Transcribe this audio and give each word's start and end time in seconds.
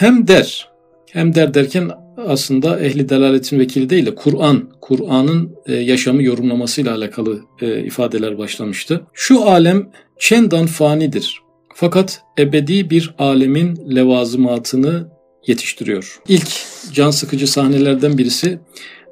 hem 0.00 0.28
der, 0.28 0.68
hem 1.12 1.34
der 1.34 1.54
derken 1.54 1.90
aslında 2.16 2.80
ehli 2.80 3.08
delaletin 3.08 3.58
vekili 3.58 3.90
değil 3.90 4.06
de 4.06 4.14
Kur'an, 4.14 4.70
Kur'an'ın 4.80 5.54
e, 5.66 5.74
yaşamı 5.74 6.22
yorumlamasıyla 6.22 6.94
alakalı 6.94 7.40
e, 7.60 7.84
ifadeler 7.84 8.38
başlamıştı. 8.38 9.00
Şu 9.12 9.44
alem 9.44 9.90
çendan 10.18 10.66
fanidir. 10.66 11.38
Fakat 11.74 12.22
ebedi 12.38 12.90
bir 12.90 13.14
alemin 13.18 13.96
levazımatını 13.96 15.08
yetiştiriyor. 15.46 16.20
İlk 16.28 16.48
can 16.92 17.10
sıkıcı 17.10 17.46
sahnelerden 17.46 18.18
birisi 18.18 18.58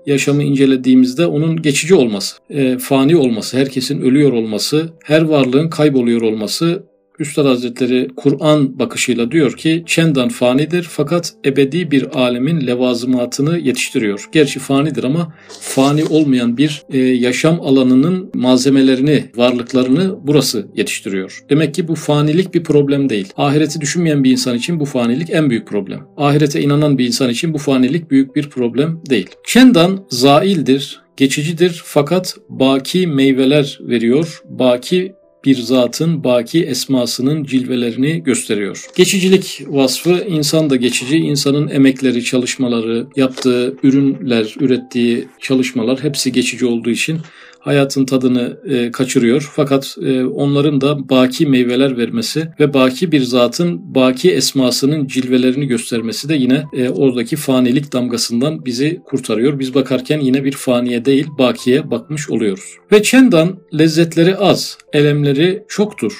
yaşamı 0.06 0.42
incelediğimizde 0.42 1.26
onun 1.26 1.62
geçici 1.62 1.94
olması, 1.94 2.36
e, 2.50 2.78
fani 2.78 3.16
olması, 3.16 3.58
herkesin 3.58 4.00
ölüyor 4.00 4.32
olması, 4.32 4.92
her 5.04 5.22
varlığın 5.22 5.70
kayboluyor 5.70 6.22
olması 6.22 6.87
Üstad 7.18 7.46
Hazretleri 7.46 8.08
Kur'an 8.16 8.78
bakışıyla 8.78 9.30
diyor 9.30 9.52
ki 9.52 9.82
çendan 9.86 10.28
fanidir 10.28 10.82
fakat 10.90 11.34
ebedi 11.44 11.90
bir 11.90 12.18
alemin 12.20 12.66
levazımatını 12.66 13.58
yetiştiriyor. 13.58 14.28
Gerçi 14.32 14.58
fanidir 14.60 15.04
ama 15.04 15.34
fani 15.60 16.04
olmayan 16.04 16.56
bir 16.56 16.82
e, 16.90 16.98
yaşam 16.98 17.60
alanının 17.60 18.30
malzemelerini, 18.34 19.24
varlıklarını 19.36 20.18
burası 20.22 20.66
yetiştiriyor. 20.76 21.44
Demek 21.50 21.74
ki 21.74 21.88
bu 21.88 21.94
fanilik 21.94 22.54
bir 22.54 22.64
problem 22.64 23.08
değil. 23.08 23.32
Ahireti 23.36 23.80
düşünmeyen 23.80 24.24
bir 24.24 24.30
insan 24.30 24.56
için 24.56 24.80
bu 24.80 24.84
fanilik 24.84 25.30
en 25.30 25.50
büyük 25.50 25.66
problem. 25.66 26.00
Ahirete 26.16 26.60
inanan 26.60 26.98
bir 26.98 27.06
insan 27.06 27.30
için 27.30 27.54
bu 27.54 27.58
fanilik 27.58 28.10
büyük 28.10 28.36
bir 28.36 28.50
problem 28.50 29.00
değil. 29.10 29.28
Çendan 29.44 30.06
zaildir, 30.10 31.00
geçicidir 31.16 31.82
fakat 31.84 32.36
baki 32.48 33.06
meyveler 33.06 33.78
veriyor, 33.80 34.42
baki 34.44 35.17
bir 35.48 35.56
zatın 35.56 36.24
baki 36.24 36.64
esmasının 36.64 37.44
cilvelerini 37.44 38.22
gösteriyor. 38.22 38.86
Geçicilik 38.96 39.62
vasfı 39.66 40.24
insan 40.28 40.70
da 40.70 40.76
geçici, 40.76 41.16
insanın 41.16 41.68
emekleri, 41.68 42.24
çalışmaları, 42.24 43.06
yaptığı 43.16 43.76
ürünler, 43.82 44.54
ürettiği 44.60 45.28
çalışmalar 45.40 46.02
hepsi 46.02 46.32
geçici 46.32 46.66
olduğu 46.66 46.90
için 46.90 47.20
hayatın 47.58 48.04
tadını 48.04 48.58
e, 48.68 48.90
kaçırıyor. 48.90 49.50
Fakat 49.56 49.96
e, 50.02 50.24
onların 50.24 50.80
da 50.80 51.08
baki 51.08 51.46
meyveler 51.46 51.98
vermesi 51.98 52.48
ve 52.60 52.74
baki 52.74 53.12
bir 53.12 53.20
zatın 53.20 53.94
baki 53.94 54.32
esmasının 54.32 55.06
cilvelerini 55.06 55.66
göstermesi 55.66 56.28
de 56.28 56.34
yine 56.34 56.64
e, 56.72 56.88
oradaki 56.88 57.36
fanilik 57.36 57.92
damgasından 57.92 58.64
bizi 58.64 59.00
kurtarıyor. 59.04 59.58
Biz 59.58 59.74
bakarken 59.74 60.20
yine 60.20 60.44
bir 60.44 60.52
faniye 60.52 61.04
değil 61.04 61.26
bakiye 61.38 61.90
bakmış 61.90 62.30
oluyoruz. 62.30 62.76
Ve 62.92 63.02
çendan 63.02 63.58
lezzetleri 63.78 64.36
az, 64.36 64.78
elemleri 64.92 65.64
çoktur. 65.68 66.12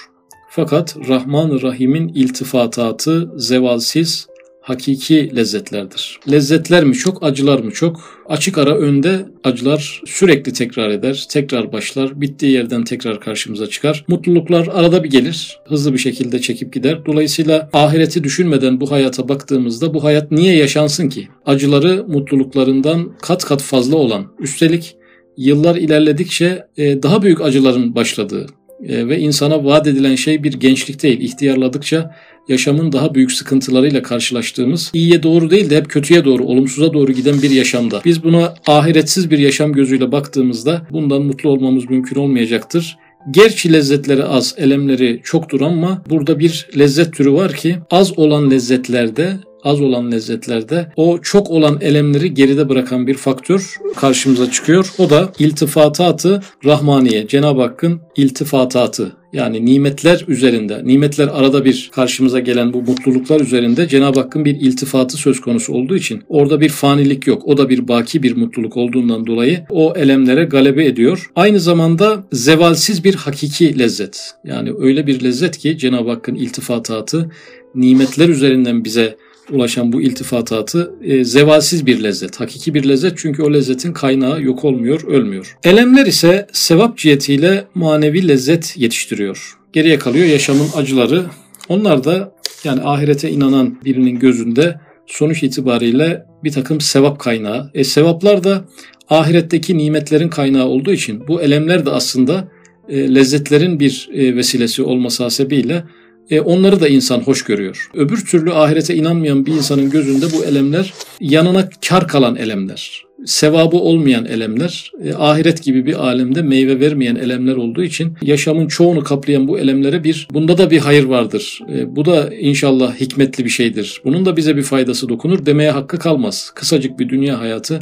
Fakat 0.51 0.97
Rahman 1.09 1.63
Rahim'in 1.63 2.09
iltifatatı 2.09 3.31
zevalsiz, 3.37 4.27
hakiki 4.69 5.37
lezzetlerdir. 5.37 6.21
Lezzetler 6.31 6.85
mi 6.85 6.95
çok, 6.95 7.23
acılar 7.23 7.59
mı 7.59 7.71
çok? 7.71 8.25
Açık 8.29 8.59
ara 8.59 8.77
önde 8.77 9.27
acılar 9.45 10.03
sürekli 10.07 10.53
tekrar 10.53 10.91
eder, 10.91 11.27
tekrar 11.31 11.73
başlar, 11.73 12.21
bittiği 12.21 12.53
yerden 12.53 12.85
tekrar 12.85 13.21
karşımıza 13.21 13.67
çıkar. 13.67 14.05
Mutluluklar 14.09 14.69
arada 14.73 15.05
bir 15.05 15.11
gelir, 15.11 15.59
hızlı 15.65 15.93
bir 15.93 15.99
şekilde 15.99 16.41
çekip 16.41 16.73
gider. 16.73 17.07
Dolayısıyla 17.07 17.71
ahireti 17.73 18.25
düşünmeden 18.25 18.81
bu 18.81 18.91
hayata 18.91 19.29
baktığımızda 19.29 19.95
bu 19.95 20.05
hayat 20.05 20.31
niye 20.31 20.57
yaşansın 20.57 21.09
ki? 21.09 21.29
Acıları 21.47 22.05
mutluluklarından 22.09 23.13
kat 23.23 23.45
kat 23.45 23.63
fazla 23.63 23.97
olan, 23.97 24.27
üstelik 24.39 24.97
yıllar 25.37 25.77
ilerledikçe 25.77 26.67
e, 26.77 27.03
daha 27.03 27.23
büyük 27.23 27.41
acıların 27.41 27.95
başladığı, 27.95 28.47
e, 28.87 29.09
ve 29.09 29.19
insana 29.19 29.65
vaat 29.65 29.87
edilen 29.87 30.15
şey 30.15 30.43
bir 30.45 30.53
gençlik 30.53 31.03
değil. 31.03 31.21
İhtiyarladıkça 31.21 32.15
yaşamın 32.49 32.93
daha 32.93 33.15
büyük 33.15 33.33
sıkıntılarıyla 33.33 34.03
karşılaştığımız, 34.03 34.91
iyiye 34.95 35.23
doğru 35.23 35.51
değil 35.51 35.71
de 35.71 35.77
hep 35.77 35.91
kötüye 35.91 36.25
doğru, 36.25 36.45
olumsuza 36.45 36.93
doğru 36.93 37.13
giden 37.13 37.43
bir 37.43 37.51
yaşamda. 37.51 38.01
Biz 38.05 38.25
buna 38.25 38.55
ahiretsiz 38.67 39.31
bir 39.31 39.39
yaşam 39.39 39.73
gözüyle 39.73 40.13
baktığımızda 40.13 40.87
bundan 40.91 41.23
mutlu 41.23 41.51
olmamız 41.51 41.91
mümkün 41.91 42.17
olmayacaktır. 42.17 42.97
Gerçi 43.31 43.73
lezzetleri 43.73 44.25
az, 44.25 44.55
elemleri 44.59 45.21
çoktur 45.25 45.61
ama 45.61 46.03
burada 46.11 46.39
bir 46.39 46.69
lezzet 46.79 47.13
türü 47.13 47.33
var 47.33 47.53
ki 47.53 47.77
az 47.91 48.19
olan 48.19 48.51
lezzetlerde 48.51 49.37
az 49.65 49.81
olan 49.81 50.13
lezzetlerde 50.13 50.93
o 50.97 51.19
çok 51.23 51.51
olan 51.51 51.79
elemleri 51.81 52.35
geride 52.35 52.69
bırakan 52.69 53.07
bir 53.07 53.15
faktör 53.15 53.77
karşımıza 53.97 54.51
çıkıyor. 54.51 54.93
O 54.99 55.11
da 55.11 55.33
iltifatatı 55.39 56.43
Rahmaniye. 56.65 57.27
Cenab-ı 57.27 57.61
Hakk'ın 57.61 58.01
iltifatatı 58.17 59.13
yani 59.33 59.65
nimetler 59.65 60.25
üzerinde, 60.29 60.81
nimetler 60.85 61.29
arada 61.29 61.65
bir 61.65 61.91
karşımıza 61.93 62.41
gelen 62.41 62.73
bu 62.73 62.83
mutluluklar 62.83 63.41
üzerinde 63.41 63.89
Cenab-ı 63.89 64.21
Hakk'ın 64.21 64.45
bir 64.45 64.61
iltifatı 64.61 65.17
söz 65.17 65.41
konusu 65.41 65.73
olduğu 65.73 65.97
için 65.97 66.23
orada 66.29 66.61
bir 66.61 66.69
fanilik 66.69 67.27
yok. 67.27 67.43
O 67.47 67.57
da 67.57 67.69
bir 67.69 67.89
baki 67.89 68.23
bir 68.23 68.37
mutluluk 68.37 68.77
olduğundan 68.77 69.27
dolayı 69.27 69.65
o 69.71 69.93
elemlere 69.97 70.45
galebe 70.45 70.85
ediyor. 70.85 71.31
Aynı 71.37 71.61
zamanda 71.61 72.25
zevalsiz 72.33 73.05
bir 73.05 73.15
hakiki 73.15 73.79
lezzet. 73.79 74.35
Yani 74.45 74.73
öyle 74.79 75.07
bir 75.07 75.25
lezzet 75.25 75.59
ki 75.59 75.79
Cenab-ı 75.79 76.11
Hakk'ın 76.11 76.35
iltifatatı 76.35 77.31
nimetler 77.75 78.29
üzerinden 78.29 78.85
bize 78.85 79.17
ulaşan 79.51 79.93
bu 79.93 80.03
iltifatatı 80.03 80.95
e, 81.03 81.25
zevalsiz 81.25 81.87
bir 81.87 82.03
lezzet. 82.03 82.41
Hakiki 82.41 82.75
bir 82.75 82.89
lezzet 82.89 83.19
çünkü 83.19 83.43
o 83.43 83.53
lezzetin 83.53 83.93
kaynağı 83.93 84.43
yok 84.43 84.65
olmuyor, 84.65 85.05
ölmüyor. 85.07 85.57
Elemler 85.65 86.07
ise 86.07 86.47
sevap 86.53 86.99
cihetiyle 86.99 87.65
manevi 87.75 88.29
lezzet 88.29 88.75
yetiştiriyor. 88.77 89.59
Geriye 89.73 89.99
kalıyor 89.99 90.27
yaşamın 90.27 90.69
acıları. 90.77 91.25
Onlar 91.69 92.05
da 92.05 92.33
yani 92.65 92.81
ahirete 92.83 93.31
inanan 93.31 93.79
birinin 93.85 94.19
gözünde 94.19 94.81
sonuç 95.07 95.43
itibariyle 95.43 96.25
bir 96.45 96.53
takım 96.53 96.81
sevap 96.81 97.19
kaynağı. 97.19 97.71
E 97.75 97.85
sevaplar 97.85 98.45
da 98.45 98.65
ahiretteki 99.09 99.79
nimetlerin 99.79 100.29
kaynağı 100.29 100.67
olduğu 100.67 100.93
için 100.93 101.29
bu 101.29 101.43
elemler 101.43 101.87
de 101.87 101.91
aslında 101.91 102.49
e, 102.89 103.15
lezzetlerin 103.15 103.81
bir 103.81 104.09
e, 104.13 104.37
vesilesi 104.37 104.83
olması 104.83 105.23
hasebiyle 105.23 105.85
e, 106.31 106.41
onları 106.41 106.81
da 106.81 106.89
insan 106.89 107.21
hoş 107.21 107.45
görüyor. 107.45 107.91
Öbür 107.95 108.25
türlü 108.25 108.53
ahirete 108.53 108.95
inanmayan 108.95 109.47
bir 109.47 109.53
insanın 109.53 109.91
gözünde 109.91 110.27
bu 110.33 110.45
elemler 110.45 110.95
yanına 111.21 111.69
kar 111.89 112.09
kalan 112.09 112.37
elemler. 112.37 113.09
Sevabı 113.25 113.77
olmayan 113.77 114.27
elemler, 114.27 114.93
e, 115.05 115.15
ahiret 115.15 115.63
gibi 115.63 115.87
bir 115.87 115.95
alemde 115.95 116.43
meyve 116.43 116.81
vermeyen 116.81 117.17
elemler 117.17 117.57
olduğu 117.57 117.83
için 117.83 118.13
yaşamın 118.23 118.67
çoğunu 118.67 119.05
kaplayan 119.05 119.49
bu 119.49 119.59
elemlere 119.59 120.05
bir, 120.05 120.29
bunda 120.33 120.59
da 120.59 120.71
bir 120.71 120.79
hayır 120.79 121.05
vardır. 121.05 121.61
E, 121.75 121.97
bu 121.97 122.05
da 122.05 122.35
inşallah 122.35 122.95
hikmetli 122.95 123.45
bir 123.45 123.51
şeydir. 123.51 124.01
Bunun 124.05 124.27
da 124.27 124.37
bize 124.37 124.57
bir 124.57 124.63
faydası 124.63 125.09
dokunur 125.09 125.47
demeye 125.47 125.71
hakkı 125.71 125.99
kalmaz. 125.99 126.53
Kısacık 126.55 126.99
bir 126.99 127.09
dünya 127.09 127.41
hayatı 127.41 127.79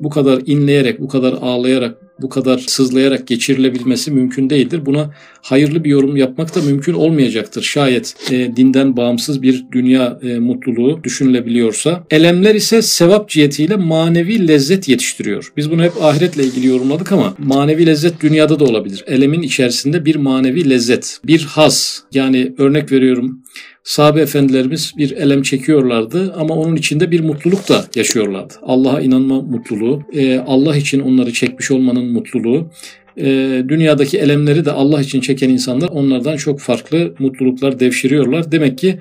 bu 0.00 0.10
kadar 0.10 0.42
inleyerek, 0.46 1.00
bu 1.00 1.08
kadar 1.08 1.32
ağlayarak, 1.32 1.96
bu 2.20 2.28
kadar 2.28 2.58
sızlayarak 2.58 3.26
geçirilebilmesi 3.26 4.10
mümkün 4.10 4.50
değildir. 4.50 4.86
Buna 4.86 5.10
hayırlı 5.42 5.84
bir 5.84 5.90
yorum 5.90 6.16
yapmak 6.16 6.54
da 6.54 6.62
mümkün 6.62 6.92
olmayacaktır. 6.92 7.62
Şayet 7.62 8.14
e, 8.30 8.56
dinden 8.56 8.96
bağımsız 8.96 9.42
bir 9.42 9.64
dünya 9.72 10.18
e, 10.22 10.38
mutluluğu 10.38 11.04
düşünülebiliyorsa. 11.04 12.04
Elemler 12.10 12.54
ise 12.54 12.82
sevap 12.82 13.28
cihetiyle 13.28 13.76
manevi 13.76 14.48
lezzet 14.48 14.88
yetiştiriyor. 14.88 15.52
Biz 15.56 15.70
bunu 15.70 15.82
hep 15.82 16.02
ahiretle 16.02 16.44
ilgili 16.44 16.66
yorumladık 16.66 17.12
ama 17.12 17.34
manevi 17.38 17.86
lezzet 17.86 18.20
dünyada 18.20 18.60
da 18.60 18.64
olabilir. 18.64 19.04
Elemin 19.06 19.42
içerisinde 19.42 20.04
bir 20.04 20.16
manevi 20.16 20.70
lezzet, 20.70 21.20
bir 21.24 21.44
haz. 21.44 22.02
Yani 22.12 22.54
örnek 22.58 22.92
veriyorum 22.92 23.42
sahabe 23.84 24.20
efendilerimiz 24.20 24.92
bir 24.96 25.10
elem 25.10 25.42
çekiyorlardı 25.42 26.32
ama 26.32 26.54
onun 26.54 26.76
içinde 26.76 27.10
bir 27.10 27.20
mutluluk 27.20 27.68
da 27.68 27.84
yaşıyorlardı. 27.94 28.54
Allah'a 28.62 29.00
inanma 29.00 29.42
mutluluğu, 29.42 30.02
e, 30.12 30.38
Allah 30.38 30.76
için 30.76 31.00
onları 31.00 31.32
çekmiş 31.32 31.70
olmanın 31.70 32.12
mutluluğu, 32.12 32.70
e, 33.16 33.24
dünyadaki 33.68 34.18
elemleri 34.18 34.64
de 34.64 34.72
Allah 34.72 35.00
için 35.00 35.20
çeken 35.20 35.48
insanlar 35.48 35.88
onlardan 35.88 36.36
çok 36.36 36.60
farklı 36.60 37.14
mutluluklar 37.18 37.80
devşiriyorlar. 37.80 38.52
Demek 38.52 38.78
ki 38.78 38.98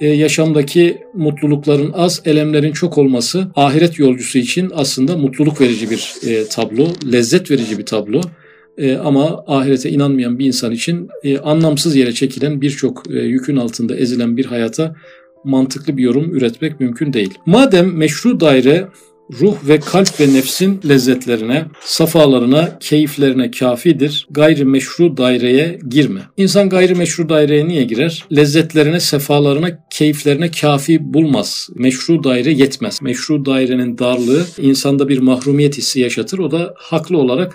e, 0.00 0.08
yaşamdaki 0.08 0.98
mutlulukların 1.14 1.92
az, 1.92 2.22
elemlerin 2.24 2.72
çok 2.72 2.98
olması 2.98 3.46
ahiret 3.56 3.98
yolcusu 3.98 4.38
için 4.38 4.70
aslında 4.74 5.16
mutluluk 5.16 5.60
verici 5.60 5.90
bir 5.90 6.14
tablo, 6.50 6.88
lezzet 7.12 7.50
verici 7.50 7.78
bir 7.78 7.86
tablo. 7.86 8.20
E, 8.78 8.96
ama 8.96 9.44
ahirete 9.46 9.90
inanmayan 9.90 10.38
bir 10.38 10.46
insan 10.46 10.72
için 10.72 11.08
e, 11.22 11.38
anlamsız 11.38 11.96
yere 11.96 12.12
çekilen 12.12 12.60
birçok 12.60 13.10
e, 13.10 13.18
yükün 13.18 13.56
altında 13.56 13.96
ezilen 13.96 14.36
bir 14.36 14.44
hayata 14.44 14.94
mantıklı 15.44 15.96
bir 15.96 16.02
yorum 16.02 16.34
üretmek 16.34 16.80
mümkün 16.80 17.12
değil. 17.12 17.34
Madem 17.46 17.96
meşru 17.96 18.40
daire 18.40 18.88
ruh 19.40 19.56
ve 19.68 19.80
kalp 19.80 20.20
ve 20.20 20.34
nefsin 20.34 20.80
lezzetlerine, 20.88 21.64
safalarına, 21.80 22.78
keyiflerine 22.80 23.50
kafidir. 23.50 24.26
Gayri 24.30 24.64
meşru 24.64 25.16
daireye 25.16 25.78
girme. 25.88 26.20
İnsan 26.36 26.68
gayri 26.68 26.94
meşru 26.94 27.28
daireye 27.28 27.68
niye 27.68 27.84
girer? 27.84 28.24
Lezzetlerine, 28.36 29.00
sefalarına, 29.00 29.86
keyiflerine 29.90 30.50
kafi 30.50 31.14
bulmaz. 31.14 31.68
Meşru 31.74 32.24
daire 32.24 32.52
yetmez. 32.52 33.02
Meşru 33.02 33.44
dairenin 33.44 33.98
darlığı 33.98 34.46
insanda 34.58 35.08
bir 35.08 35.18
mahrumiyet 35.18 35.78
hissi 35.78 36.00
yaşatır. 36.00 36.38
O 36.38 36.50
da 36.50 36.74
haklı 36.76 37.18
olarak 37.18 37.54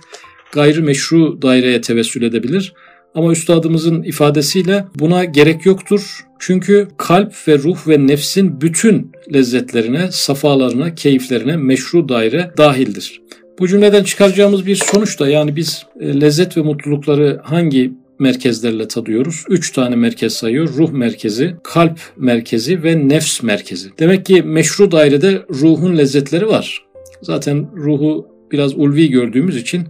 gayrimeşru 0.55 1.41
daireye 1.41 1.81
tevessül 1.81 2.21
edebilir. 2.21 2.73
Ama 3.15 3.31
üstadımızın 3.31 4.03
ifadesiyle 4.03 4.85
buna 4.95 5.25
gerek 5.25 5.65
yoktur. 5.65 6.19
Çünkü 6.39 6.87
kalp 6.97 7.47
ve 7.47 7.57
ruh 7.57 7.87
ve 7.87 8.07
nefsin 8.07 8.61
bütün 8.61 9.11
lezzetlerine, 9.33 10.07
safalarına, 10.11 10.95
keyiflerine 10.95 11.57
meşru 11.57 12.09
daire 12.09 12.51
dahildir. 12.57 13.21
Bu 13.59 13.67
cümleden 13.67 14.03
çıkaracağımız 14.03 14.65
bir 14.65 14.75
sonuç 14.75 15.19
da 15.19 15.29
yani 15.29 15.55
biz 15.55 15.85
e, 15.99 16.21
lezzet 16.21 16.57
ve 16.57 16.61
mutlulukları 16.61 17.41
hangi 17.43 17.91
merkezlerle 18.19 18.87
tadıyoruz. 18.87 19.43
Üç 19.49 19.71
tane 19.71 19.95
merkez 19.95 20.33
sayıyor. 20.33 20.67
Ruh 20.67 20.91
merkezi, 20.91 21.55
kalp 21.63 21.99
merkezi 22.17 22.83
ve 22.83 23.09
nefs 23.09 23.43
merkezi. 23.43 23.89
Demek 23.99 24.25
ki 24.25 24.41
meşru 24.41 24.91
dairede 24.91 25.45
ruhun 25.49 25.97
lezzetleri 25.97 26.47
var. 26.47 26.85
Zaten 27.21 27.67
ruhu 27.75 28.27
biraz 28.51 28.77
ulvi 28.77 29.09
gördüğümüz 29.09 29.57
için 29.57 29.83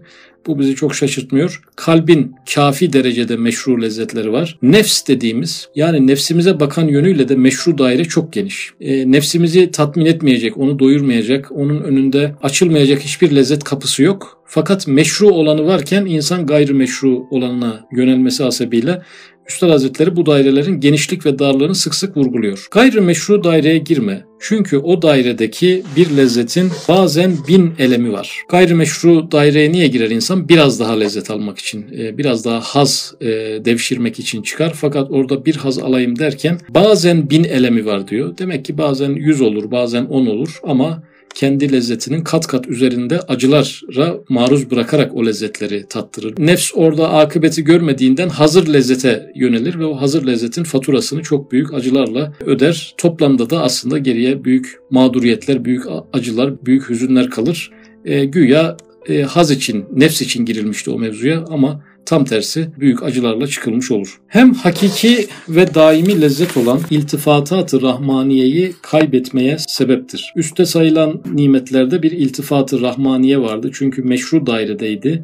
bu 0.47 0.59
bizi 0.59 0.75
çok 0.75 0.95
şaşırtmıyor. 0.95 1.61
Kalbin 1.75 2.35
kafi 2.53 2.93
derecede 2.93 3.37
meşru 3.37 3.81
lezzetleri 3.81 4.31
var. 4.31 4.57
Nefs 4.61 5.07
dediğimiz 5.07 5.69
yani 5.75 6.07
nefsimize 6.07 6.59
bakan 6.59 6.87
yönüyle 6.87 7.29
de 7.29 7.35
meşru 7.35 7.77
daire 7.77 8.03
çok 8.03 8.33
geniş. 8.33 8.71
E, 8.81 9.11
nefsimizi 9.11 9.71
tatmin 9.71 10.05
etmeyecek, 10.05 10.57
onu 10.57 10.79
doyurmayacak, 10.79 11.51
onun 11.51 11.81
önünde 11.81 12.35
açılmayacak 12.43 13.01
hiçbir 13.01 13.35
lezzet 13.35 13.63
kapısı 13.63 14.03
yok. 14.03 14.41
Fakat 14.45 14.87
meşru 14.87 15.29
olanı 15.29 15.65
varken 15.65 16.05
insan 16.05 16.45
gayrimeşru 16.45 17.27
olanına 17.31 17.87
yönelmesi 17.91 18.43
hasebiyle 18.43 19.01
Üstad 19.49 19.69
Hazretleri 19.69 20.15
bu 20.15 20.25
dairelerin 20.25 20.79
genişlik 20.79 21.25
ve 21.25 21.39
darlığını 21.39 21.75
sık 21.75 21.95
sık 21.95 22.17
vurguluyor. 22.17 22.67
Gayrimeşru 22.71 23.43
daireye 23.43 23.77
girme. 23.77 24.25
Çünkü 24.39 24.77
o 24.77 25.01
dairedeki 25.01 25.83
bir 25.95 26.17
lezzetin 26.17 26.71
bazen 26.89 27.33
bin 27.47 27.73
elemi 27.79 28.13
var. 28.13 28.43
Gayrimeşru 28.49 29.31
daireye 29.31 29.71
niye 29.71 29.87
girer 29.87 30.09
insan? 30.09 30.49
Biraz 30.49 30.79
daha 30.79 30.93
lezzet 30.93 31.31
almak 31.31 31.57
için, 31.57 31.85
e, 31.97 32.17
biraz 32.17 32.45
daha 32.45 32.59
haz 32.59 33.13
e, 33.21 33.25
devşirmek 33.65 34.19
için 34.19 34.41
çıkar. 34.41 34.73
Fakat 34.75 35.11
orada 35.11 35.45
bir 35.45 35.55
haz 35.55 35.79
alayım 35.79 36.19
derken 36.19 36.59
bazen 36.69 37.29
bin 37.29 37.43
elemi 37.43 37.85
var 37.85 38.07
diyor. 38.07 38.37
Demek 38.37 38.65
ki 38.65 38.77
bazen 38.77 39.09
yüz 39.09 39.41
olur, 39.41 39.71
bazen 39.71 40.05
on 40.05 40.25
olur 40.25 40.59
ama 40.63 41.03
kendi 41.35 41.71
lezzetinin 41.71 42.21
kat 42.21 42.47
kat 42.47 42.67
üzerinde 42.67 43.19
acılara 43.19 44.17
maruz 44.29 44.71
bırakarak 44.71 45.15
o 45.15 45.25
lezzetleri 45.25 45.85
tattırır. 45.89 46.33
Nefs 46.37 46.71
orada 46.75 47.09
akıbeti 47.09 47.63
görmediğinden 47.63 48.29
hazır 48.29 48.73
lezzete 48.73 49.31
yönelir 49.35 49.79
ve 49.79 49.85
o 49.85 50.01
hazır 50.01 50.27
lezzetin 50.27 50.63
faturasını 50.63 51.21
çok 51.21 51.51
büyük 51.51 51.73
acılarla 51.73 52.33
öder. 52.45 52.93
Toplamda 52.97 53.49
da 53.49 53.61
aslında 53.61 53.97
geriye 53.97 54.43
büyük 54.43 54.79
mağduriyetler, 54.89 55.65
büyük 55.65 55.83
acılar, 56.13 56.65
büyük 56.65 56.89
hüzünler 56.89 57.29
kalır. 57.29 57.71
E, 58.05 58.25
güya 58.25 58.77
e, 59.09 59.21
haz 59.21 59.51
için, 59.51 59.85
nefs 59.95 60.21
için 60.21 60.45
girilmişti 60.45 60.91
o 60.91 60.99
mevzuya 60.99 61.45
ama 61.49 61.83
tam 62.05 62.25
tersi 62.25 62.69
büyük 62.79 63.03
acılarla 63.03 63.47
çıkılmış 63.47 63.91
olur. 63.91 64.19
Hem 64.27 64.53
hakiki 64.53 65.27
ve 65.49 65.73
daimi 65.73 66.21
lezzet 66.21 66.57
olan 66.57 66.79
iltifatat-ı 66.89 67.81
rahmaniyeyi 67.81 68.73
kaybetmeye 68.81 69.57
sebeptir. 69.59 70.33
Üste 70.35 70.65
sayılan 70.65 71.21
nimetlerde 71.33 72.03
bir 72.03 72.11
iltifat-ı 72.11 72.81
rahmaniye 72.81 73.41
vardı 73.41 73.69
çünkü 73.73 74.01
meşru 74.01 74.45
dairedeydi. 74.45 75.21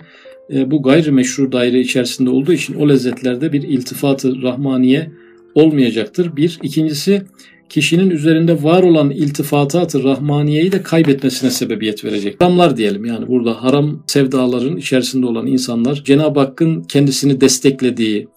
E, 0.53 0.71
bu 0.71 0.83
gayri 0.83 1.11
meşru 1.11 1.51
daire 1.51 1.79
içerisinde 1.79 2.29
olduğu 2.29 2.53
için 2.53 2.73
o 2.73 2.89
lezzetlerde 2.89 3.53
bir 3.53 3.63
iltifat-ı 3.63 4.41
rahmaniye 4.41 5.11
olmayacaktır. 5.55 6.35
Bir. 6.35 6.59
ikincisi 6.63 7.21
kişinin 7.71 8.09
üzerinde 8.09 8.63
var 8.63 8.83
olan 8.83 9.11
iltifatat-ı 9.11 10.03
rahmaniyeyi 10.03 10.71
de 10.71 10.83
kaybetmesine 10.83 11.51
sebebiyet 11.51 12.05
verecek. 12.05 12.41
Haramlar 12.41 12.77
diyelim 12.77 13.05
yani 13.05 13.27
burada 13.27 13.63
haram 13.63 14.03
sevdaların 14.07 14.77
içerisinde 14.77 15.25
olan 15.25 15.47
insanlar 15.47 16.01
Cenab-ı 16.05 16.39
Hakk'ın 16.39 16.83
kendisini 16.83 17.41
desteklediği, 17.41 18.27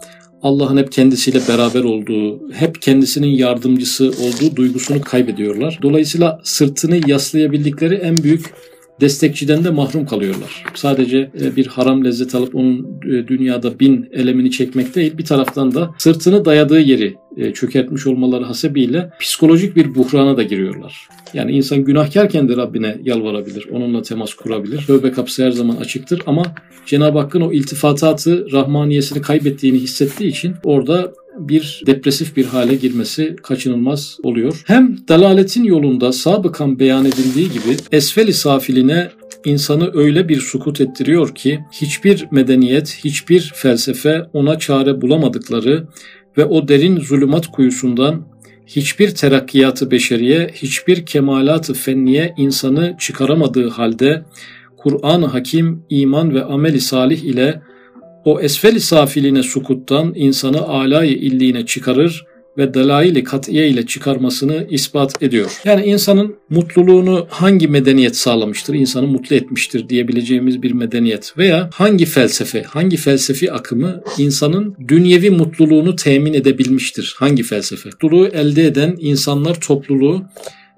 Allah'ın 0.42 0.76
hep 0.76 0.92
kendisiyle 0.92 1.40
beraber 1.48 1.84
olduğu, 1.84 2.52
hep 2.52 2.82
kendisinin 2.82 3.28
yardımcısı 3.28 4.08
olduğu 4.08 4.56
duygusunu 4.56 5.00
kaybediyorlar. 5.00 5.78
Dolayısıyla 5.82 6.40
sırtını 6.44 7.00
yaslayabildikleri 7.10 7.94
en 7.94 8.22
büyük 8.22 8.44
destekçiden 9.00 9.64
de 9.64 9.70
mahrum 9.70 10.06
kalıyorlar. 10.06 10.64
Sadece 10.74 11.30
e, 11.40 11.56
bir 11.56 11.66
haram 11.66 12.04
lezzet 12.04 12.34
alıp 12.34 12.54
onun 12.54 13.00
e, 13.02 13.28
dünyada 13.28 13.80
bin 13.80 14.08
elemini 14.12 14.50
çekmek 14.50 14.94
değil, 14.94 15.18
bir 15.18 15.24
taraftan 15.24 15.74
da 15.74 15.90
sırtını 15.98 16.44
dayadığı 16.44 16.80
yeri 16.80 17.14
çökertmiş 17.54 18.06
olmaları 18.06 18.44
hasebiyle 18.44 19.10
psikolojik 19.20 19.76
bir 19.76 19.94
buhrana 19.94 20.36
da 20.36 20.42
giriyorlar. 20.42 21.08
Yani 21.34 21.52
insan 21.52 21.84
günahkarken 21.84 22.48
de 22.48 22.56
Rabbine 22.56 22.98
yalvarabilir, 23.04 23.68
onunla 23.72 24.02
temas 24.02 24.34
kurabilir. 24.34 24.84
Tövbe 24.86 25.12
kapısı 25.12 25.44
her 25.44 25.50
zaman 25.50 25.76
açıktır 25.76 26.22
ama 26.26 26.54
Cenab-ı 26.86 27.18
Hakk'ın 27.18 27.40
o 27.40 27.52
iltifatatı, 27.52 28.52
rahmaniyesini 28.52 29.22
kaybettiğini 29.22 29.78
hissettiği 29.78 30.30
için 30.30 30.54
orada 30.64 31.12
bir 31.38 31.82
depresif 31.86 32.36
bir 32.36 32.44
hale 32.44 32.74
girmesi 32.74 33.36
kaçınılmaz 33.42 34.18
oluyor. 34.22 34.62
Hem 34.66 34.96
dalaletin 35.08 35.64
yolunda 35.64 36.12
sabıkan 36.12 36.78
beyan 36.78 37.04
edildiği 37.04 37.48
gibi 37.48 37.76
esfeli 37.92 38.32
safiline 38.32 39.08
insanı 39.44 39.90
öyle 39.94 40.28
bir 40.28 40.40
sukut 40.40 40.80
ettiriyor 40.80 41.34
ki 41.34 41.60
hiçbir 41.72 42.26
medeniyet, 42.30 42.98
hiçbir 43.04 43.52
felsefe 43.54 44.22
ona 44.32 44.58
çare 44.58 45.00
bulamadıkları 45.00 45.86
ve 46.38 46.44
o 46.44 46.68
derin 46.68 47.00
zulümat 47.00 47.46
kuyusundan 47.46 48.22
hiçbir 48.66 49.14
terakkiyatı 49.14 49.90
beşeriye, 49.90 50.50
hiçbir 50.54 51.06
kemalatı 51.06 51.74
fenniye 51.74 52.34
insanı 52.36 52.96
çıkaramadığı 52.98 53.68
halde 53.68 54.22
Kur'an-ı 54.76 55.26
Hakim 55.26 55.82
iman 55.90 56.34
ve 56.34 56.44
ameli 56.44 56.80
salih 56.80 57.22
ile 57.22 57.62
o 58.24 58.40
esfel 58.40 58.78
safiline 58.78 59.42
sukuttan 59.42 60.12
insanı 60.14 60.60
alayı 60.60 61.16
illiğine 61.16 61.66
çıkarır 61.66 62.26
ve 62.58 62.74
delaili 62.74 63.24
katiye 63.24 63.68
ile 63.68 63.86
çıkarmasını 63.86 64.66
ispat 64.70 65.22
ediyor. 65.22 65.60
Yani 65.64 65.84
insanın 65.84 66.36
mutluluğunu 66.50 67.26
hangi 67.30 67.68
medeniyet 67.68 68.16
sağlamıştır, 68.16 68.74
insanı 68.74 69.06
mutlu 69.06 69.36
etmiştir 69.36 69.88
diyebileceğimiz 69.88 70.62
bir 70.62 70.72
medeniyet 70.72 71.38
veya 71.38 71.70
hangi 71.74 72.04
felsefe, 72.04 72.62
hangi 72.62 72.96
felsefi 72.96 73.52
akımı 73.52 74.02
insanın 74.18 74.76
dünyevi 74.88 75.30
mutluluğunu 75.30 75.96
temin 75.96 76.34
edebilmiştir? 76.34 77.14
Hangi 77.18 77.42
felsefe? 77.42 77.88
Mutluluğu 77.88 78.26
elde 78.26 78.66
eden 78.66 78.96
insanlar 78.98 79.60
topluluğu 79.60 80.24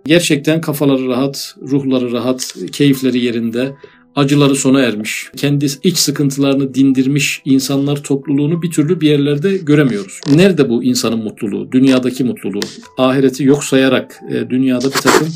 gerçekten 0.07 0.61
kafaları 0.61 1.09
rahat, 1.09 1.55
ruhları 1.63 2.13
rahat, 2.13 2.55
keyifleri 2.73 3.19
yerinde, 3.19 3.73
acıları 4.17 4.57
sona 4.57 4.81
ermiş, 4.81 5.31
kendi 5.37 5.67
iç 5.83 5.97
sıkıntılarını 5.97 6.75
dindirmiş 6.75 7.43
insanlar 7.45 8.03
topluluğunu 8.03 8.63
bir 8.63 8.71
türlü 8.71 9.01
bir 9.01 9.09
yerlerde 9.09 9.57
göremiyoruz. 9.57 10.21
Nerede 10.35 10.69
bu 10.69 10.85
insanın 10.85 11.19
mutluluğu, 11.19 11.73
dünyadaki 11.73 12.25
mutluluğu? 12.25 12.61
Ahireti 12.99 13.45
yok 13.45 13.65
sayarak 13.65 14.21
e, 14.31 14.51
dünyada 14.51 14.87
bir 14.87 15.01
takım 15.01 15.29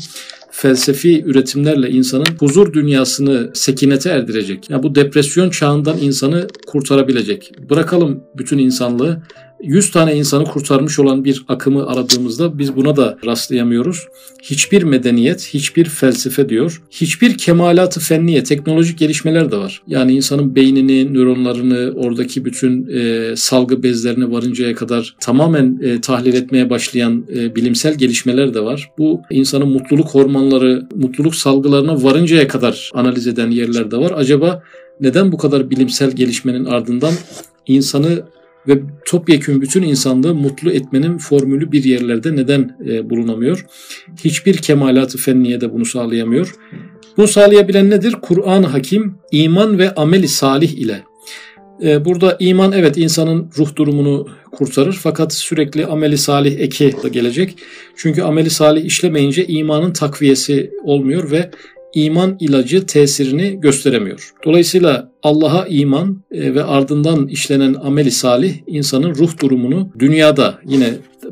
felsefi 0.51 1.23
üretimlerle 1.23 1.89
insanın 1.89 2.25
huzur 2.39 2.73
dünyasını 2.73 3.51
sekinete 3.53 4.09
erdirecek. 4.09 4.69
Ya 4.69 4.75
yani 4.75 4.83
bu 4.83 4.95
depresyon 4.95 5.49
çağından 5.49 5.97
insanı 6.01 6.47
kurtarabilecek. 6.67 7.51
Bırakalım 7.69 8.23
bütün 8.37 8.57
insanlığı 8.57 9.23
100 9.63 9.91
tane 9.91 10.15
insanı 10.15 10.43
kurtarmış 10.43 10.99
olan 10.99 11.25
bir 11.25 11.45
akımı 11.47 11.87
aradığımızda 11.87 12.57
biz 12.59 12.75
buna 12.75 12.95
da 12.95 13.17
rastlayamıyoruz. 13.25 14.07
Hiçbir 14.43 14.83
medeniyet, 14.83 15.53
hiçbir 15.53 15.85
felsefe 15.85 16.49
diyor. 16.49 16.81
Hiçbir 16.91 17.37
kemalatı 17.37 17.99
fenniye, 17.99 18.43
teknolojik 18.43 18.99
gelişmeler 18.99 19.51
de 19.51 19.57
var. 19.57 19.81
Yani 19.87 20.13
insanın 20.13 20.55
beynini, 20.55 21.13
nöronlarını, 21.13 21.93
oradaki 21.95 22.45
bütün 22.45 22.87
e, 22.87 23.33
salgı 23.35 23.83
bezlerini 23.83 24.31
varıncaya 24.31 24.75
kadar 24.75 25.15
tamamen 25.19 25.79
e, 25.83 26.01
tahlil 26.01 26.33
etmeye 26.33 26.69
başlayan 26.69 27.25
e, 27.35 27.55
bilimsel 27.55 27.95
gelişmeler 27.95 28.53
de 28.53 28.59
var. 28.63 28.89
Bu 28.97 29.21
insanın 29.31 29.67
mutluluk 29.67 30.07
hormonları, 30.07 30.87
mutluluk 30.95 31.35
salgılarına 31.35 32.03
varıncaya 32.03 32.47
kadar 32.47 32.91
analiz 32.93 33.27
eden 33.27 33.51
yerler 33.51 33.91
de 33.91 33.97
var. 33.97 34.13
Acaba 34.15 34.63
neden 34.99 35.31
bu 35.31 35.37
kadar 35.37 35.69
bilimsel 35.69 36.11
gelişmenin 36.11 36.65
ardından 36.65 37.13
insanı 37.67 38.23
ve 38.67 38.81
topyekün 39.05 39.61
bütün 39.61 39.83
insanlığı 39.83 40.35
mutlu 40.35 40.71
etmenin 40.71 41.17
formülü 41.17 41.71
bir 41.71 41.83
yerlerde 41.83 42.35
neden 42.35 42.77
e, 42.89 43.09
bulunamıyor? 43.09 43.65
Hiçbir 44.23 44.57
kemalatı 44.57 45.17
fenniye 45.17 45.61
de 45.61 45.73
bunu 45.73 45.85
sağlayamıyor. 45.85 46.55
Bunu 47.17 47.27
sağlayabilen 47.27 47.89
nedir? 47.89 48.15
Kur'an-ı 48.21 48.67
Hakim 48.67 49.15
iman 49.31 49.79
ve 49.79 49.95
ameli 49.95 50.27
salih 50.27 50.69
ile. 50.69 51.03
E, 51.83 52.05
burada 52.05 52.37
iman 52.39 52.71
evet 52.71 52.97
insanın 52.97 53.49
ruh 53.57 53.75
durumunu 53.75 54.27
kurtarır 54.51 54.93
fakat 54.93 55.33
sürekli 55.33 55.85
ameli 55.85 56.17
salih 56.17 56.59
eki 56.59 56.95
de 57.03 57.09
gelecek. 57.09 57.55
Çünkü 57.95 58.21
ameli 58.21 58.49
salih 58.49 58.85
işlemeyince 58.85 59.47
imanın 59.47 59.93
takviyesi 59.93 60.71
olmuyor 60.83 61.31
ve 61.31 61.51
iman 61.95 62.37
ilacı 62.39 62.85
tesirini 62.85 63.59
gösteremiyor. 63.59 64.31
Dolayısıyla 64.45 65.11
Allah'a 65.23 65.67
iman 65.67 66.23
e, 66.31 66.55
ve 66.55 66.63
ardından 66.63 67.27
işlenen 67.27 67.73
ameli 67.73 68.11
salih 68.11 68.55
insanın 68.67 69.15
ruh 69.15 69.41
durumunu 69.41 69.89
dünyada 69.99 70.59
yine 70.65 70.89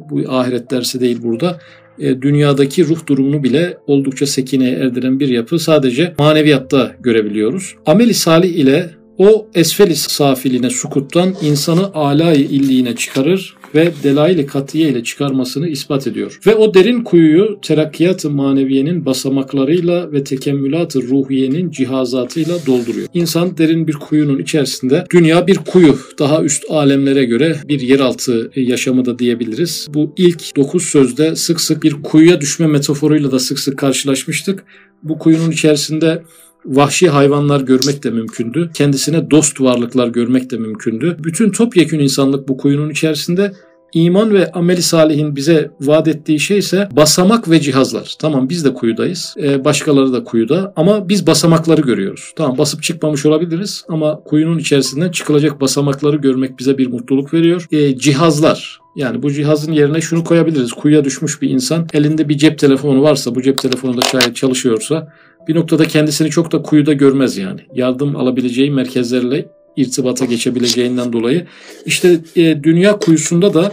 bu 0.09 0.31
ahiret 0.31 0.71
dersi 0.71 0.99
değil 0.99 1.17
burada 1.23 1.59
e, 1.99 2.21
dünyadaki 2.21 2.87
ruh 2.87 3.07
durumunu 3.07 3.43
bile 3.43 3.77
oldukça 3.87 4.25
sekineye 4.25 4.75
erdiren 4.75 5.19
bir 5.19 5.29
yapı 5.29 5.59
sadece 5.59 6.13
maneviyatta 6.19 6.95
görebiliyoruz. 6.99 7.75
Ameli 7.85 8.13
salih 8.13 8.49
ile 8.49 8.89
o 9.19 9.47
esfelis 9.55 10.07
safiline 10.07 10.69
sukuttan 10.69 11.35
insanı 11.41 11.93
alay 11.93 12.41
illiğine 12.41 12.95
çıkarır 12.95 13.55
ve 13.75 13.91
delail-i 14.03 14.45
katiye 14.45 14.89
ile 14.89 15.03
çıkarmasını 15.03 15.67
ispat 15.67 16.07
ediyor. 16.07 16.39
Ve 16.47 16.55
o 16.55 16.73
derin 16.73 17.03
kuyuyu 17.03 17.59
terakkiyat-ı 17.61 18.29
maneviyenin 18.29 19.05
basamaklarıyla 19.05 20.11
ve 20.11 20.23
tekemmülat-ı 20.23 21.01
ruhiyenin 21.01 21.71
cihazatıyla 21.71 22.57
dolduruyor. 22.65 23.07
İnsan 23.13 23.57
derin 23.57 23.87
bir 23.87 23.93
kuyunun 23.93 24.39
içerisinde 24.39 25.05
dünya 25.13 25.47
bir 25.47 25.55
kuyu 25.55 25.97
daha 26.19 26.43
üst 26.43 26.63
alemlere 26.69 27.25
göre 27.25 27.55
bir 27.67 27.81
yeraltı 27.81 28.51
yaşamı 28.55 29.05
da 29.05 29.19
diyebiliriz. 29.19 29.87
Bu 29.93 30.13
ilk 30.17 30.55
dokuz 30.55 30.83
sözde 30.83 31.35
sık 31.35 31.61
sık 31.61 31.83
bir 31.83 31.93
kuyuya 32.03 32.41
düşme 32.41 32.67
metaforuyla 32.67 33.31
da 33.31 33.39
sık 33.39 33.59
sık 33.59 33.77
karşılaşmıştık. 33.77 34.63
Bu 35.03 35.19
kuyunun 35.19 35.51
içerisinde 35.51 36.23
vahşi 36.65 37.09
hayvanlar 37.09 37.61
görmek 37.61 38.03
de 38.03 38.09
mümkündü. 38.09 38.69
Kendisine 38.73 39.31
dost 39.31 39.61
varlıklar 39.61 40.07
görmek 40.07 40.51
de 40.51 40.57
mümkündü. 40.57 41.17
Bütün 41.19 41.51
topyekün 41.51 41.99
insanlık 41.99 42.47
bu 42.47 42.57
kuyunun 42.57 42.89
içerisinde 42.89 43.53
İman 43.93 44.33
ve 44.33 44.51
ameli 44.51 44.81
salihin 44.81 45.35
bize 45.35 45.71
vaat 45.81 46.07
ettiği 46.07 46.39
şey 46.39 46.57
ise 46.57 46.89
basamak 46.91 47.49
ve 47.49 47.59
cihazlar. 47.59 48.15
Tamam 48.19 48.49
biz 48.49 48.65
de 48.65 48.73
kuyudayız. 48.73 49.35
Ee, 49.41 49.65
başkaları 49.65 50.13
da 50.13 50.23
kuyuda 50.23 50.73
ama 50.75 51.09
biz 51.09 51.27
basamakları 51.27 51.81
görüyoruz. 51.81 52.33
Tamam 52.35 52.57
basıp 52.57 52.83
çıkmamış 52.83 53.25
olabiliriz 53.25 53.85
ama 53.87 54.23
kuyunun 54.23 54.57
içerisinden 54.57 55.11
çıkılacak 55.11 55.61
basamakları 55.61 56.17
görmek 56.17 56.59
bize 56.59 56.77
bir 56.77 56.87
mutluluk 56.87 57.33
veriyor. 57.33 57.67
Ee, 57.71 57.97
cihazlar 57.97 58.79
yani 58.95 59.23
bu 59.23 59.31
cihazın 59.31 59.71
yerine 59.71 60.01
şunu 60.01 60.23
koyabiliriz. 60.23 60.73
Kuyuya 60.73 61.03
düşmüş 61.03 61.41
bir 61.41 61.49
insan 61.49 61.87
elinde 61.93 62.29
bir 62.29 62.37
cep 62.37 62.59
telefonu 62.59 63.01
varsa 63.01 63.35
bu 63.35 63.41
cep 63.41 63.57
telefonu 63.57 63.97
da 63.97 64.01
şayet 64.01 64.35
çalışıyorsa 64.35 65.13
bir 65.49 65.55
noktada 65.55 65.85
kendisini 65.85 66.29
çok 66.29 66.51
da 66.51 66.61
kuyuda 66.61 66.93
görmez 66.93 67.37
yani. 67.37 67.61
Yardım 67.73 68.15
alabileceği 68.15 68.71
merkezlerle 68.71 69.45
irtibata 69.75 70.25
geçebileceğinden 70.25 71.13
dolayı. 71.13 71.47
İşte 71.85 72.19
e, 72.35 72.63
dünya 72.63 72.99
kuyusunda 72.99 73.53
da 73.53 73.71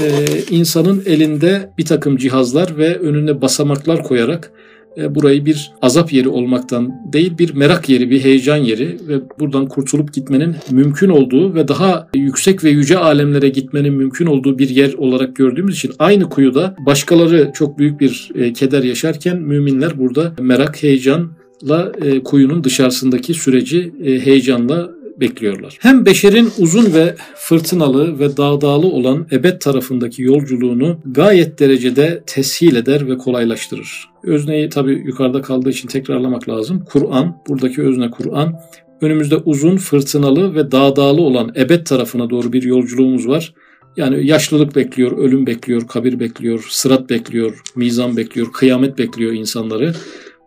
e, 0.00 0.24
insanın 0.50 1.02
elinde 1.06 1.70
bir 1.78 1.84
takım 1.84 2.16
cihazlar 2.16 2.78
ve 2.78 2.98
önüne 2.98 3.40
basamaklar 3.40 4.02
koyarak 4.02 4.52
burayı 4.96 5.46
bir 5.46 5.72
azap 5.82 6.12
yeri 6.12 6.28
olmaktan 6.28 7.12
değil 7.12 7.38
bir 7.38 7.54
merak 7.54 7.88
yeri, 7.88 8.10
bir 8.10 8.24
heyecan 8.24 8.56
yeri 8.56 8.98
ve 9.08 9.20
buradan 9.40 9.66
kurtulup 9.66 10.12
gitmenin 10.12 10.56
mümkün 10.70 11.08
olduğu 11.08 11.54
ve 11.54 11.68
daha 11.68 12.08
yüksek 12.14 12.64
ve 12.64 12.70
yüce 12.70 12.98
alemlere 12.98 13.48
gitmenin 13.48 13.94
mümkün 13.94 14.26
olduğu 14.26 14.58
bir 14.58 14.68
yer 14.68 14.92
olarak 14.92 15.36
gördüğümüz 15.36 15.76
için 15.76 15.92
aynı 15.98 16.28
kuyuda 16.28 16.76
başkaları 16.86 17.50
çok 17.54 17.78
büyük 17.78 18.00
bir 18.00 18.30
e, 18.34 18.52
keder 18.52 18.82
yaşarken 18.82 19.42
müminler 19.42 19.98
burada 19.98 20.32
merak, 20.40 20.82
heyecanla 20.82 21.92
e, 22.04 22.22
kuyunun 22.22 22.64
dışarısındaki 22.64 23.34
süreci 23.34 23.92
heyecanla 24.24 24.95
bekliyorlar. 25.20 25.78
Hem 25.80 26.06
beşerin 26.06 26.50
uzun 26.58 26.94
ve 26.94 27.14
fırtınalı 27.36 28.18
ve 28.18 28.36
dağdağlı 28.36 28.86
olan 28.86 29.26
ebed 29.32 29.60
tarafındaki 29.60 30.22
yolculuğunu 30.22 30.98
gayet 31.04 31.58
derecede 31.58 32.22
teshil 32.26 32.76
eder 32.76 33.08
ve 33.08 33.18
kolaylaştırır. 33.18 34.08
Özneyi 34.24 34.68
tabi 34.68 34.92
yukarıda 34.92 35.42
kaldığı 35.42 35.70
için 35.70 35.88
tekrarlamak 35.88 36.48
lazım. 36.48 36.84
Kur'an, 36.84 37.36
buradaki 37.48 37.82
özne 37.82 38.10
Kur'an, 38.10 38.60
önümüzde 39.00 39.36
uzun, 39.36 39.76
fırtınalı 39.76 40.54
ve 40.54 40.72
dağdağlı 40.72 41.20
olan 41.20 41.52
ebed 41.56 41.86
tarafına 41.86 42.30
doğru 42.30 42.52
bir 42.52 42.62
yolculuğumuz 42.62 43.28
var. 43.28 43.54
Yani 43.96 44.26
yaşlılık 44.26 44.76
bekliyor, 44.76 45.18
ölüm 45.18 45.46
bekliyor, 45.46 45.88
kabir 45.88 46.20
bekliyor, 46.20 46.66
sırat 46.68 47.10
bekliyor, 47.10 47.60
mizan 47.76 48.16
bekliyor, 48.16 48.52
kıyamet 48.52 48.98
bekliyor 48.98 49.32
insanları. 49.32 49.94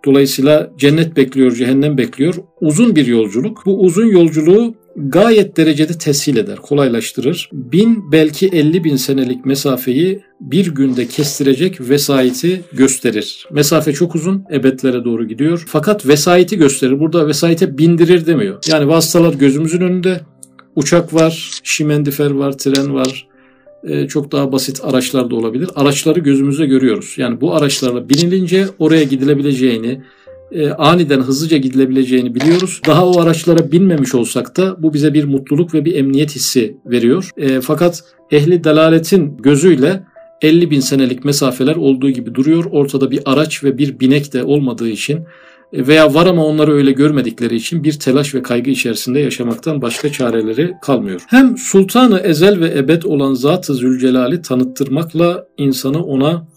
Dolayısıyla 0.06 0.72
cennet 0.78 1.18
bekliyor, 1.18 1.52
cehennem 1.52 1.98
bekliyor. 1.98 2.36
Uzun 2.62 2.96
bir 2.96 3.08
yolculuk. 3.08 3.64
Bu 3.66 3.82
uzun 3.82 4.06
yolculuğu 4.06 4.76
gayet 4.96 5.58
derecede 5.58 5.94
teshil 5.94 6.38
eder, 6.38 6.56
kolaylaştırır. 6.56 7.50
Bin 7.54 8.12
belki 8.12 8.48
elli 8.48 8.84
bin 8.84 8.96
senelik 8.96 9.46
mesafeyi 9.46 10.22
bir 10.42 10.68
günde 10.68 11.08
kestirecek 11.08 11.82
vesayeti 11.82 12.62
gösterir. 12.74 13.48
Mesafe 13.52 13.94
çok 13.94 14.16
uzun, 14.16 14.44
ebedlere 14.54 15.04
doğru 15.04 15.28
gidiyor. 15.28 15.66
Fakat 15.68 16.08
vesayeti 16.08 16.58
gösterir. 16.58 17.00
Burada 17.00 17.28
vesayete 17.28 17.78
bindirir 17.78 18.26
demiyor. 18.26 18.58
Yani 18.68 18.88
vasıtalar 18.88 19.34
gözümüzün 19.34 19.82
önünde. 19.82 20.22
Uçak 20.76 21.14
var, 21.14 21.60
şimendifer 21.64 22.32
var, 22.32 22.58
tren 22.58 22.94
var, 22.94 23.28
çok 24.08 24.32
daha 24.32 24.52
basit 24.52 24.82
araçlar 24.84 25.30
da 25.30 25.36
olabilir. 25.36 25.70
Araçları 25.76 26.20
gözümüzde 26.20 26.66
görüyoruz. 26.66 27.14
Yani 27.18 27.42
bu 27.42 27.56
araçlarla 27.56 28.10
binilince 28.10 28.66
oraya 28.80 29.04
gidilebileceğini, 29.04 30.02
e, 30.52 30.70
aniden 30.70 31.20
hızlıca 31.20 31.58
gidilebileceğini 31.58 32.36
biliyoruz. 32.36 32.82
Daha 32.88 33.08
o 33.08 33.22
araçlara 33.22 33.72
binmemiş 33.72 34.16
olsak 34.16 34.58
da 34.58 34.84
bu 34.84 34.94
bize 34.94 35.14
bir 35.14 35.24
mutluluk 35.24 35.74
ve 35.74 35.86
bir 35.86 35.96
emniyet 35.96 36.36
hissi 36.36 36.78
veriyor. 36.86 37.32
E, 37.38 37.62
fakat 37.62 38.04
ehli 38.32 38.64
dalaletin 38.64 39.38
gözüyle 39.38 40.04
50 40.42 40.72
bin 40.72 40.80
senelik 40.80 41.26
mesafeler 41.26 41.76
olduğu 41.76 42.10
gibi 42.10 42.36
duruyor. 42.36 42.66
Ortada 42.72 43.12
bir 43.12 43.22
araç 43.26 43.64
ve 43.64 43.78
bir 43.78 44.00
binek 44.00 44.34
de 44.34 44.44
olmadığı 44.44 44.90
için 44.90 45.20
veya 45.74 46.14
var 46.14 46.26
ama 46.26 46.46
onları 46.46 46.74
öyle 46.74 46.92
görmedikleri 46.92 47.56
için 47.56 47.84
bir 47.84 48.00
telaş 48.00 48.36
ve 48.36 48.42
kaygı 48.42 48.72
içerisinde 48.72 49.20
yaşamaktan 49.20 49.82
başka 49.82 50.12
çareleri 50.12 50.74
kalmıyor. 50.82 51.22
Hem 51.28 51.58
sultanı 51.58 52.20
ezel 52.20 52.60
ve 52.60 52.78
ebed 52.78 53.04
olan 53.04 53.34
Zat-ı 53.34 53.74
Zülcelal'i 53.74 54.42
tanıttırmakla 54.42 55.48
insanı 55.58 56.04
ona 56.04 56.48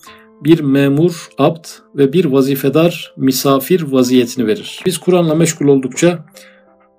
bir 0.45 0.61
memur, 0.61 1.29
abd 1.39 1.65
ve 1.95 2.13
bir 2.13 2.25
vazifedar 2.25 3.15
misafir 3.17 3.83
vaziyetini 3.83 4.47
verir. 4.47 4.81
Biz 4.87 4.99
Kur'an'la 4.99 5.35
meşgul 5.35 5.69
oldukça 5.69 6.25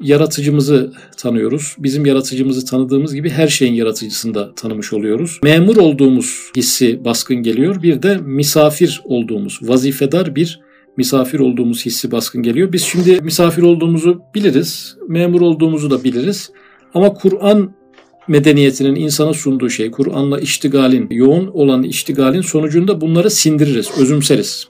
yaratıcımızı 0.01 0.93
tanıyoruz. 1.17 1.75
Bizim 1.79 2.05
yaratıcımızı 2.05 2.65
tanıdığımız 2.65 3.15
gibi 3.15 3.29
her 3.29 3.48
şeyin 3.48 3.74
yaratıcısını 3.74 4.34
da 4.34 4.55
tanımış 4.55 4.93
oluyoruz. 4.93 5.39
Memur 5.43 5.77
olduğumuz 5.77 6.51
hissi 6.55 7.05
baskın 7.05 7.36
geliyor. 7.36 7.84
Bir 7.84 8.03
de 8.03 8.17
misafir 8.17 9.01
olduğumuz, 9.03 9.60
vazifedar 9.62 10.36
bir 10.36 10.60
misafir 10.97 11.39
olduğumuz 11.39 11.85
hissi 11.85 12.12
baskın 12.12 12.43
geliyor. 12.43 12.73
Biz 12.73 12.83
şimdi 12.83 13.21
misafir 13.21 13.63
olduğumuzu 13.63 14.21
biliriz, 14.35 14.97
memur 15.07 15.41
olduğumuzu 15.41 15.91
da 15.91 16.03
biliriz. 16.03 16.51
Ama 16.93 17.13
Kur'an 17.13 17.73
medeniyetinin 18.27 18.95
insana 18.95 19.33
sunduğu 19.33 19.69
şey, 19.69 19.91
Kur'an'la 19.91 20.39
iştigalin, 20.39 21.07
yoğun 21.09 21.47
olan 21.47 21.83
iştigalin 21.83 22.41
sonucunda 22.41 23.01
bunları 23.01 23.29
sindiririz, 23.29 23.91
özümseriz. 24.00 24.67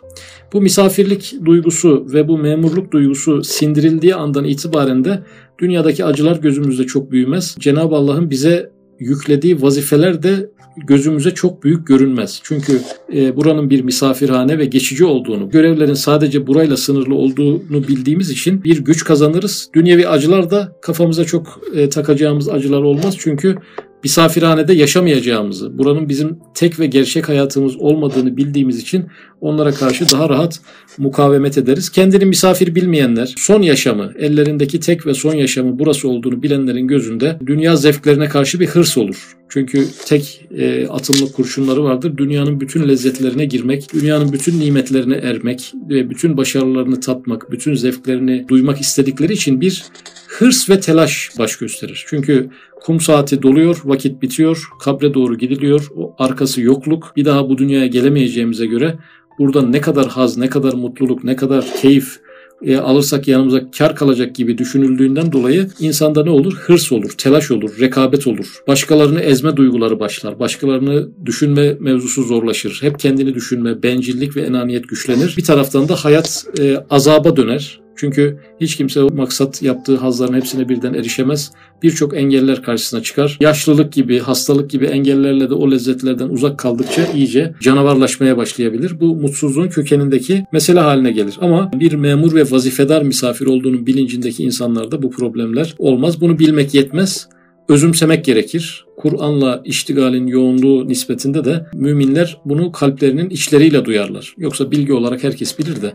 Bu 0.53 0.62
misafirlik 0.62 1.34
duygusu 1.46 2.08
ve 2.13 2.27
bu 2.27 2.38
memurluk 2.38 2.92
duygusu 2.92 3.44
sindirildiği 3.44 4.15
andan 4.15 4.46
itibaren 4.46 5.03
de 5.03 5.24
dünyadaki 5.60 6.06
acılar 6.06 6.36
gözümüzde 6.36 6.86
çok 6.86 7.12
büyümez. 7.12 7.56
Cenab-ı 7.60 7.96
Allah'ın 7.96 8.30
bize 8.30 8.72
yüklediği 9.00 9.62
vazifeler 9.62 10.24
de 10.24 10.50
gözümüze 10.78 11.32
çok 11.32 11.64
büyük 11.64 11.88
görünmez. 11.88 12.40
Çünkü 12.44 12.82
e, 13.14 13.36
buranın 13.36 13.70
bir 13.70 13.82
misafirhane 13.82 14.58
ve 14.58 14.66
geçici 14.66 15.06
olduğunu, 15.06 15.50
görevlerin 15.50 15.94
sadece 15.94 16.48
burayla 16.48 16.78
sınırlı 16.78 17.16
olduğunu 17.16 17.88
bildiğimiz 17.88 18.30
için 18.30 18.64
bir 18.64 18.86
güç 18.86 19.04
kazanırız. 19.04 19.70
Dünyevi 19.76 20.08
acılar 20.08 20.52
da 20.52 20.76
kafamıza 20.82 21.26
çok 21.26 21.62
e, 21.76 21.90
takacağımız 21.90 22.50
acılar 22.50 22.82
olmaz. 22.82 23.16
Çünkü 23.20 23.56
misafirhanede 24.04 24.74
yaşamayacağımızı, 24.74 25.78
buranın 25.78 26.10
bizim 26.10 26.40
tek 26.54 26.80
ve 26.80 26.86
gerçek 26.86 27.30
hayatımız 27.30 27.76
olmadığını 27.78 28.38
bildiğimiz 28.38 28.80
için 28.80 29.06
onlara 29.42 29.72
karşı 29.72 30.12
daha 30.12 30.30
rahat 30.30 30.60
mukavemet 30.98 31.58
ederiz. 31.58 31.90
Kendini 31.90 32.26
misafir 32.26 32.76
bilmeyenler, 32.76 33.34
son 33.38 33.62
yaşamı, 33.62 34.14
ellerindeki 34.20 34.80
tek 34.80 35.06
ve 35.06 35.14
son 35.14 35.34
yaşamı 35.34 35.80
burası 35.80 36.10
olduğunu 36.10 36.44
bilenlerin 36.44 36.88
gözünde 36.88 37.40
dünya 37.46 37.76
zevklerine 37.76 38.30
karşı 38.30 38.60
bir 38.60 38.68
hırs 38.68 38.98
olur. 38.98 39.36
Çünkü 39.50 39.88
tek 40.06 40.46
e, 40.58 40.88
atımlı 40.88 41.32
kurşunları 41.32 41.84
vardır. 41.84 42.18
Dünyanın 42.18 42.60
bütün 42.60 42.88
lezzetlerine 42.88 43.46
girmek, 43.46 43.94
dünyanın 43.94 44.34
bütün 44.34 44.60
nimetlerine 44.60 45.16
ermek 45.16 45.74
ve 45.90 46.10
bütün 46.10 46.38
başarılarını 46.38 47.00
tatmak, 47.00 47.52
bütün 47.52 47.76
zevklerini 47.76 48.46
duymak 48.48 48.82
istedikleri 48.82 49.34
için 49.34 49.62
bir 49.62 49.84
hırs 50.28 50.70
ve 50.70 50.80
telaş 50.80 51.30
baş 51.40 51.56
gösterir. 51.56 52.06
Çünkü 52.08 52.50
kum 52.84 53.00
saati 53.00 53.42
doluyor, 53.42 53.82
vakit 53.86 54.22
bitiyor, 54.22 54.70
kabre 54.80 55.13
doğru 55.13 55.38
gidiliyor. 55.38 55.88
O 55.96 56.16
arkası 56.20 56.62
yokluk. 56.62 57.13
Bir 57.16 57.25
daha 57.25 57.50
bu 57.50 57.58
dünyaya 57.58 57.88
gelemeyeceğimize 57.88 58.66
göre 58.66 58.98
burada 59.40 59.62
ne 59.62 59.82
kadar 59.82 60.08
haz, 60.08 60.38
ne 60.38 60.50
kadar 60.50 60.74
mutluluk, 60.74 61.24
ne 61.24 61.36
kadar 61.36 61.66
keyif, 61.82 62.20
e, 62.66 62.78
alırsak 62.78 63.28
yanımıza 63.28 63.72
kar 63.72 63.96
kalacak 63.96 64.36
gibi 64.36 64.58
düşünüldüğünden 64.58 65.32
dolayı 65.32 65.70
insanda 65.80 66.24
ne 66.24 66.30
olur? 66.30 66.54
Hırs 66.54 66.92
olur, 66.92 67.12
telaş 67.18 67.52
olur, 67.52 67.80
rekabet 67.80 68.28
olur. 68.28 68.62
Başkalarını 68.68 69.20
ezme 69.20 69.56
duyguları 69.58 70.00
başlar. 70.00 70.40
Başkalarını 70.40 71.10
düşünme 71.25 71.78
mevzusu 71.80 72.24
zorlaşır. 72.24 72.80
Hep 72.82 73.00
kendini 73.00 73.34
düşünme, 73.34 73.84
bencillik 73.84 74.36
ve 74.36 74.42
enaniyet 74.42 74.90
güçlenir. 74.90 75.34
Bir 75.38 75.44
taraftan 75.44 75.90
da 75.90 75.96
hayat 75.96 76.46
e, 76.60 76.78
azaba 76.90 77.36
döner. 77.36 77.83
Çünkü 77.96 78.40
hiç 78.62 78.76
kimse 78.76 79.04
o 79.04 79.14
maksat 79.16 79.62
yaptığı 79.62 79.98
hazların 79.98 80.34
hepsine 80.34 80.70
birden 80.70 80.94
erişemez. 80.94 81.52
Birçok 81.84 82.18
engeller 82.18 82.64
karşısına 82.64 83.04
çıkar. 83.04 83.38
Yaşlılık 83.40 83.94
gibi, 83.94 84.20
hastalık 84.20 84.70
gibi 84.70 84.86
engellerle 84.86 85.50
de 85.50 85.54
o 85.54 85.72
lezzetlerden 85.72 86.30
uzak 86.30 86.60
kaldıkça 86.60 87.06
iyice 87.16 87.54
canavarlaşmaya 87.62 88.38
başlayabilir. 88.38 89.00
Bu 89.00 89.16
mutsuzluğun 89.16 89.68
kökenindeki 89.68 90.46
mesele 90.52 90.80
haline 90.80 91.12
gelir. 91.12 91.38
Ama 91.42 91.72
bir 91.80 91.94
memur 91.94 92.36
ve 92.36 92.52
vazifedar 92.52 93.02
misafir 93.02 93.46
olduğunun 93.46 93.88
bilincindeki 93.88 94.44
insanlarda 94.44 95.02
bu 95.02 95.10
problemler 95.10 95.76
olmaz. 95.78 96.22
Bunu 96.22 96.40
bilmek 96.40 96.74
yetmez 96.74 97.28
özümsemek 97.70 98.26
gerekir. 98.26 98.86
Kur'an'la 98.98 99.62
iştigalin 99.66 100.28
yoğunluğu 100.28 100.88
nispetinde 100.88 101.46
de 101.46 101.66
müminler 101.74 102.38
bunu 102.46 102.72
kalplerinin 102.72 103.30
içleriyle 103.30 103.86
duyarlar. 103.86 104.36
Yoksa 104.38 104.72
bilgi 104.72 104.94
olarak 104.94 105.24
herkes 105.24 105.60
bilir 105.60 105.82
de 105.82 105.94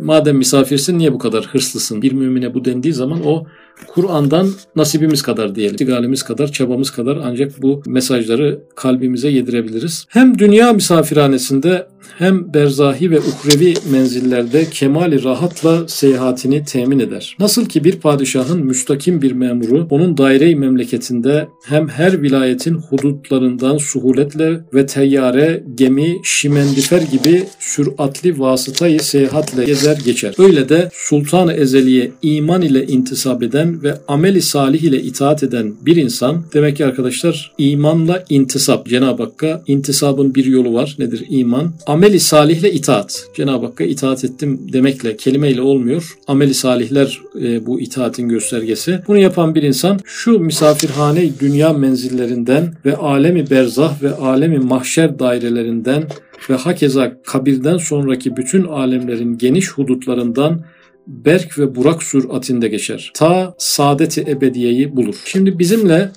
madem 0.00 0.36
misafirsin 0.36 0.98
niye 0.98 1.12
bu 1.12 1.18
kadar 1.18 1.44
hırslısın? 1.44 2.02
Bir 2.02 2.12
mümine 2.12 2.54
bu 2.54 2.64
dendiği 2.64 2.94
zaman 2.94 3.26
o 3.26 3.46
Kur'an'dan 3.88 4.48
nasibimiz 4.76 5.22
kadar 5.22 5.54
diyelim. 5.54 5.74
İstigalimiz 5.74 6.22
kadar, 6.22 6.52
çabamız 6.52 6.90
kadar 6.90 7.18
ancak 7.24 7.62
bu 7.62 7.82
mesajları 7.86 8.60
kalbimize 8.76 9.28
yedirebiliriz. 9.28 10.06
Hem 10.08 10.38
dünya 10.38 10.72
misafirhanesinde 10.72 11.86
hem 12.18 12.54
berzahi 12.54 13.10
ve 13.10 13.20
uhrevi 13.20 13.74
menzillerde 13.92 14.64
kemali 14.70 15.24
rahatla 15.24 15.88
seyahatini 15.88 16.64
temin 16.64 16.98
eder. 16.98 17.36
Nasıl 17.38 17.66
ki 17.66 17.84
bir 17.84 17.96
padişahın 17.96 18.66
müstakim 18.66 19.22
bir 19.22 19.32
memuru 19.32 19.86
onun 19.90 20.16
daire 20.16 20.54
memleketinde 20.54 21.48
hem 21.64 21.88
her 21.88 22.22
vilayetin 22.22 22.74
hudutlarından 22.74 23.78
suhuletle 23.78 24.60
ve 24.74 24.86
teyyare, 24.86 25.64
gemi, 25.74 26.16
şimendifer 26.24 27.02
gibi 27.02 27.44
süratli 27.58 28.38
vasıtayı 28.38 29.00
seyahatle 29.00 29.64
gezer 29.64 29.98
geçer. 30.04 30.34
Öyle 30.38 30.68
de 30.68 30.88
Sultan-ı 30.92 31.52
Ezeli'ye 31.52 32.12
iman 32.22 32.62
ile 32.62 32.86
intisap 32.86 33.42
eden 33.42 33.71
ve 33.82 33.98
ameli 34.08 34.42
salih 34.42 34.82
ile 34.82 35.02
itaat 35.02 35.42
eden 35.42 35.74
bir 35.86 35.96
insan 35.96 36.44
demek 36.54 36.76
ki 36.76 36.86
arkadaşlar 36.86 37.52
imanla 37.58 38.24
intisap 38.28 38.86
Cenab-ı 38.86 39.22
Hakk'a 39.22 39.62
intisabın 39.66 40.34
bir 40.34 40.44
yolu 40.44 40.74
var. 40.74 40.96
Nedir 40.98 41.26
iman? 41.28 41.72
Ameli 41.86 42.20
salihle 42.20 42.72
itaat. 42.72 43.24
Cenab-ı 43.36 43.66
Hakk'a 43.66 43.84
itaat 43.84 44.24
ettim 44.24 44.60
demekle, 44.72 45.16
kelimeyle 45.16 45.62
olmuyor. 45.62 46.18
Ameli 46.26 46.54
salihler 46.54 47.20
e, 47.42 47.66
bu 47.66 47.80
itaatin 47.80 48.28
göstergesi. 48.28 49.00
Bunu 49.08 49.18
yapan 49.18 49.54
bir 49.54 49.62
insan 49.62 49.98
şu 50.04 50.38
misafirhane 50.38 51.30
dünya 51.40 51.72
menzillerinden 51.72 52.74
ve 52.84 52.96
alemi 52.96 53.50
berzah 53.50 54.02
ve 54.02 54.14
alemi 54.14 54.58
mahşer 54.58 55.18
dairelerinden 55.18 56.04
ve 56.50 56.54
hakeza 56.54 57.12
kabirden 57.26 57.76
sonraki 57.76 58.36
bütün 58.36 58.64
alemlerin 58.64 59.38
geniş 59.38 59.70
hudutlarından 59.70 60.60
Berk 61.06 61.58
ve 61.58 61.74
Burak 61.74 62.02
süratinde 62.02 62.68
geçer. 62.68 63.10
Ta 63.14 63.54
saadeti 63.58 64.20
ebediyeyi 64.20 64.96
bulur. 64.96 65.22
Şimdi 65.24 65.58
bizimle 65.58 66.10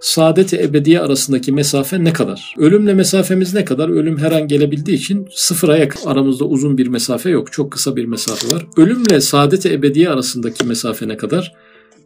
saadet-i 0.00 0.56
ebediye 0.56 1.00
arasındaki 1.00 1.52
mesafe 1.52 2.04
ne 2.04 2.12
kadar? 2.12 2.54
Ölümle 2.58 2.94
mesafemiz 2.94 3.54
ne 3.54 3.64
kadar? 3.64 3.88
Ölüm 3.88 4.18
her 4.18 4.32
an 4.32 4.48
gelebildiği 4.48 4.96
için 4.96 5.28
sıfıra 5.34 5.76
yakın. 5.76 6.10
Aramızda 6.10 6.44
uzun 6.44 6.78
bir 6.78 6.86
mesafe 6.86 7.30
yok. 7.30 7.52
Çok 7.52 7.72
kısa 7.72 7.96
bir 7.96 8.04
mesafe 8.04 8.54
var. 8.54 8.66
Ölümle 8.76 9.20
saadet-i 9.20 9.72
ebediye 9.72 10.10
arasındaki 10.10 10.66
mesafe 10.66 11.08
ne 11.08 11.16
kadar? 11.16 11.52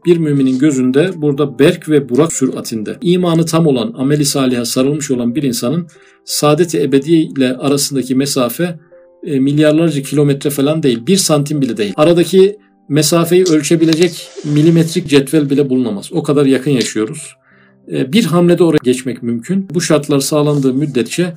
bir 0.06 0.16
müminin 0.16 0.58
gözünde 0.58 1.10
burada 1.16 1.58
berk 1.58 1.88
ve 1.88 2.08
burak 2.08 2.32
süratinde 2.32 2.96
imanı 3.00 3.46
tam 3.46 3.66
olan, 3.66 3.94
ameli 3.96 4.24
saliha 4.24 4.64
sarılmış 4.64 5.10
olan 5.10 5.34
bir 5.34 5.42
insanın 5.42 5.86
saadet-i 6.24 6.82
ebediye 6.82 7.20
ile 7.20 7.56
arasındaki 7.56 8.14
mesafe 8.14 8.78
e, 9.24 9.40
milyarlarca 9.40 10.02
kilometre 10.02 10.50
falan 10.50 10.82
değil. 10.82 11.06
Bir 11.06 11.16
santim 11.16 11.60
bile 11.60 11.76
değil. 11.76 11.92
Aradaki 11.96 12.56
mesafeyi 12.88 13.44
ölçebilecek 13.44 14.28
milimetrik 14.44 15.08
cetvel 15.08 15.50
bile 15.50 15.70
bulunamaz. 15.70 16.10
O 16.12 16.22
kadar 16.22 16.46
yakın 16.46 16.70
yaşıyoruz. 16.70 17.34
E, 17.92 18.12
bir 18.12 18.24
hamlede 18.24 18.64
oraya 18.64 18.78
geçmek 18.82 19.22
mümkün. 19.22 19.68
Bu 19.74 19.80
şartlar 19.80 20.20
sağlandığı 20.20 20.74
müddetçe 20.74 21.34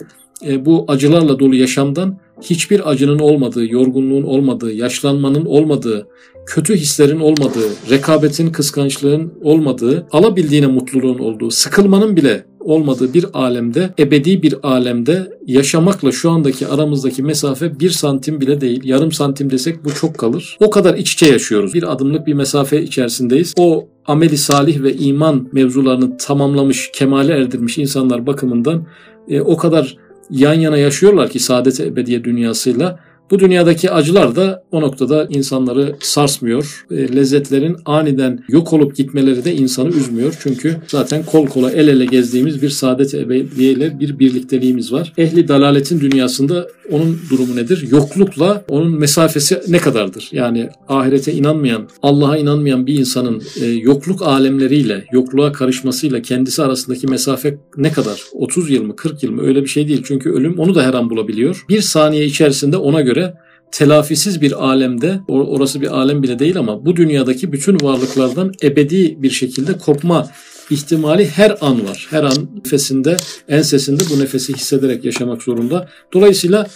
e, 0.48 0.66
bu 0.66 0.86
acılarla 0.88 1.40
dolu 1.40 1.56
yaşamdan 1.56 2.18
hiçbir 2.42 2.90
acının 2.90 3.20
olmadığı, 3.20 3.66
yorgunluğun 3.66 4.24
olmadığı, 4.24 4.74
yaşlanmanın 4.74 5.46
olmadığı, 5.46 6.08
kötü 6.46 6.76
hislerin 6.76 7.20
olmadığı, 7.20 7.70
rekabetin, 7.90 8.52
kıskançlığın 8.52 9.34
olmadığı, 9.42 10.08
alabildiğine 10.12 10.68
mutluluğun 10.68 11.20
olduğu, 11.20 11.52
sıkılmanın 11.52 12.16
bile 12.16 12.46
olmadığı 12.64 13.14
bir 13.14 13.26
alemde, 13.34 13.90
ebedi 14.00 14.44
bir 14.44 14.56
alemde 14.64 15.32
yaşamakla 15.48 16.12
şu 16.12 16.32
andaki 16.32 16.68
aramızdaki 16.68 17.24
mesafe 17.24 17.80
bir 17.80 17.90
santim 17.90 18.42
bile 18.42 18.62
değil. 18.62 18.82
Yarım 18.84 19.12
santim 19.12 19.50
desek 19.50 19.86
bu 19.86 19.94
çok 19.94 20.18
kalır. 20.18 20.58
O 20.60 20.70
kadar 20.70 20.96
iç 20.96 21.14
içe 21.14 21.26
yaşıyoruz. 21.26 21.74
Bir 21.74 21.92
adımlık 21.92 22.28
bir 22.28 22.34
mesafe 22.34 22.82
içerisindeyiz. 22.82 23.54
O 23.58 23.88
ameli 24.06 24.38
salih 24.38 24.84
ve 24.84 24.94
iman 24.94 25.48
mevzularını 25.52 26.18
tamamlamış, 26.18 26.92
kemale 26.94 27.34
erdirmiş 27.34 27.78
insanlar 27.78 28.28
bakımından 28.28 28.86
e, 29.30 29.42
o 29.42 29.58
kadar 29.58 29.98
yan 30.30 30.54
yana 30.54 30.78
yaşıyorlar 30.78 31.30
ki 31.30 31.40
saadet 31.40 31.80
ebediye 31.80 32.24
dünyasıyla 32.24 33.00
bu 33.32 33.40
dünyadaki 33.40 33.92
acılar 33.92 34.36
da 34.36 34.64
o 34.72 34.82
noktada 34.82 35.28
insanları 35.30 35.96
sarsmıyor. 36.00 36.86
E, 36.92 37.16
lezzetlerin 37.16 37.78
aniden 37.86 38.44
yok 38.50 38.74
olup 38.74 38.96
gitmeleri 38.96 39.46
de 39.46 39.56
insanı 39.56 39.90
üzmüyor. 39.90 40.38
Çünkü 40.40 40.78
zaten 40.88 41.24
kol 41.26 41.48
kola 41.48 41.72
el 41.72 41.88
ele 41.88 42.06
gezdiğimiz 42.06 42.62
bir 42.62 42.70
saadet 42.70 43.14
ebediyeyle 43.14 44.00
bir 44.00 44.20
birlikteliğimiz 44.20 44.94
var. 44.94 45.14
Ehli 45.18 45.48
dalaletin 45.48 46.00
dünyasında 46.00 46.68
onun 46.92 47.20
durumu 47.30 47.56
nedir? 47.56 47.88
Yoklukla 47.92 48.64
onun 48.70 49.00
mesafesi 49.00 49.62
ne 49.68 49.78
kadardır? 49.78 50.30
Yani 50.32 50.70
ahirete 50.88 51.34
inanmayan, 51.34 51.88
Allah'a 52.02 52.38
inanmayan 52.38 52.88
bir 52.88 53.00
insanın 53.00 53.42
e, 53.62 53.66
yokluk 53.66 54.22
alemleriyle, 54.22 55.06
yokluğa 55.12 55.52
karışmasıyla 55.52 56.22
kendisi 56.22 56.64
arasındaki 56.64 57.08
mesafe 57.08 57.58
ne 57.78 57.92
kadar? 57.92 58.24
30 58.34 58.70
yıl 58.70 58.84
mı, 58.84 58.96
40 58.96 59.24
yıl 59.24 59.32
mı? 59.32 59.42
Öyle 59.42 59.62
bir 59.62 59.68
şey 59.68 59.88
değil. 59.88 60.02
Çünkü 60.06 60.30
ölüm 60.32 60.60
onu 60.60 60.76
da 60.76 60.84
her 60.84 60.94
an 60.94 61.10
bulabiliyor. 61.10 61.66
Bir 61.70 61.82
saniye 61.82 62.26
içerisinde 62.26 62.78
ona 62.78 63.02
göre 63.02 63.23
telafisiz 63.72 64.42
bir 64.42 64.66
alemde, 64.66 65.20
orası 65.28 65.82
bir 65.82 65.88
alem 65.88 66.24
bile 66.24 66.40
değil 66.40 66.58
ama 66.58 66.86
bu 66.86 66.96
dünyadaki 66.96 67.54
bütün 67.54 67.78
varlıklardan 67.82 68.52
ebedi 68.64 69.24
bir 69.24 69.30
şekilde 69.30 69.78
kopma 69.78 70.30
ihtimali 70.70 71.28
her 71.28 71.58
an 71.62 71.88
var. 71.88 72.08
Her 72.10 72.24
an 72.24 72.50
nefesinde, 72.56 73.18
ensesinde 73.50 74.04
bu 74.10 74.20
nefesi 74.20 74.54
hissederek 74.54 75.06
yaşamak 75.06 75.44
zorunda. 75.44 75.90
Dolayısıyla 76.14 76.68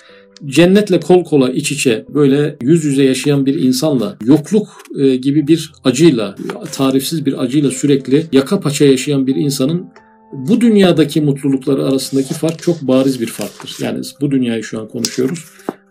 cennetle 0.45 0.99
kol 0.99 1.23
kola 1.23 1.49
iç 1.49 1.71
içe 1.71 2.05
böyle 2.13 2.57
yüz 2.61 2.85
yüze 2.85 3.03
yaşayan 3.03 3.45
bir 3.45 3.55
insanla 3.55 4.17
yokluk 4.25 4.67
e, 4.99 5.15
gibi 5.15 5.47
bir 5.47 5.71
acıyla, 5.83 6.35
tarifsiz 6.71 7.25
bir 7.25 7.43
acıyla 7.43 7.71
sürekli 7.71 8.25
yaka 8.31 8.59
paça 8.59 8.85
yaşayan 8.85 9.27
bir 9.27 9.35
insanın 9.35 9.85
bu 10.33 10.61
dünyadaki 10.61 11.21
mutlulukları 11.21 11.85
arasındaki 11.85 12.33
fark 12.33 12.63
çok 12.63 12.81
bariz 12.81 13.21
bir 13.21 13.27
farktır. 13.27 13.75
Yani 13.81 14.01
bu 14.21 14.31
dünyayı 14.31 14.63
şu 14.63 14.79
an 14.79 14.87
konuşuyoruz. 14.87 15.45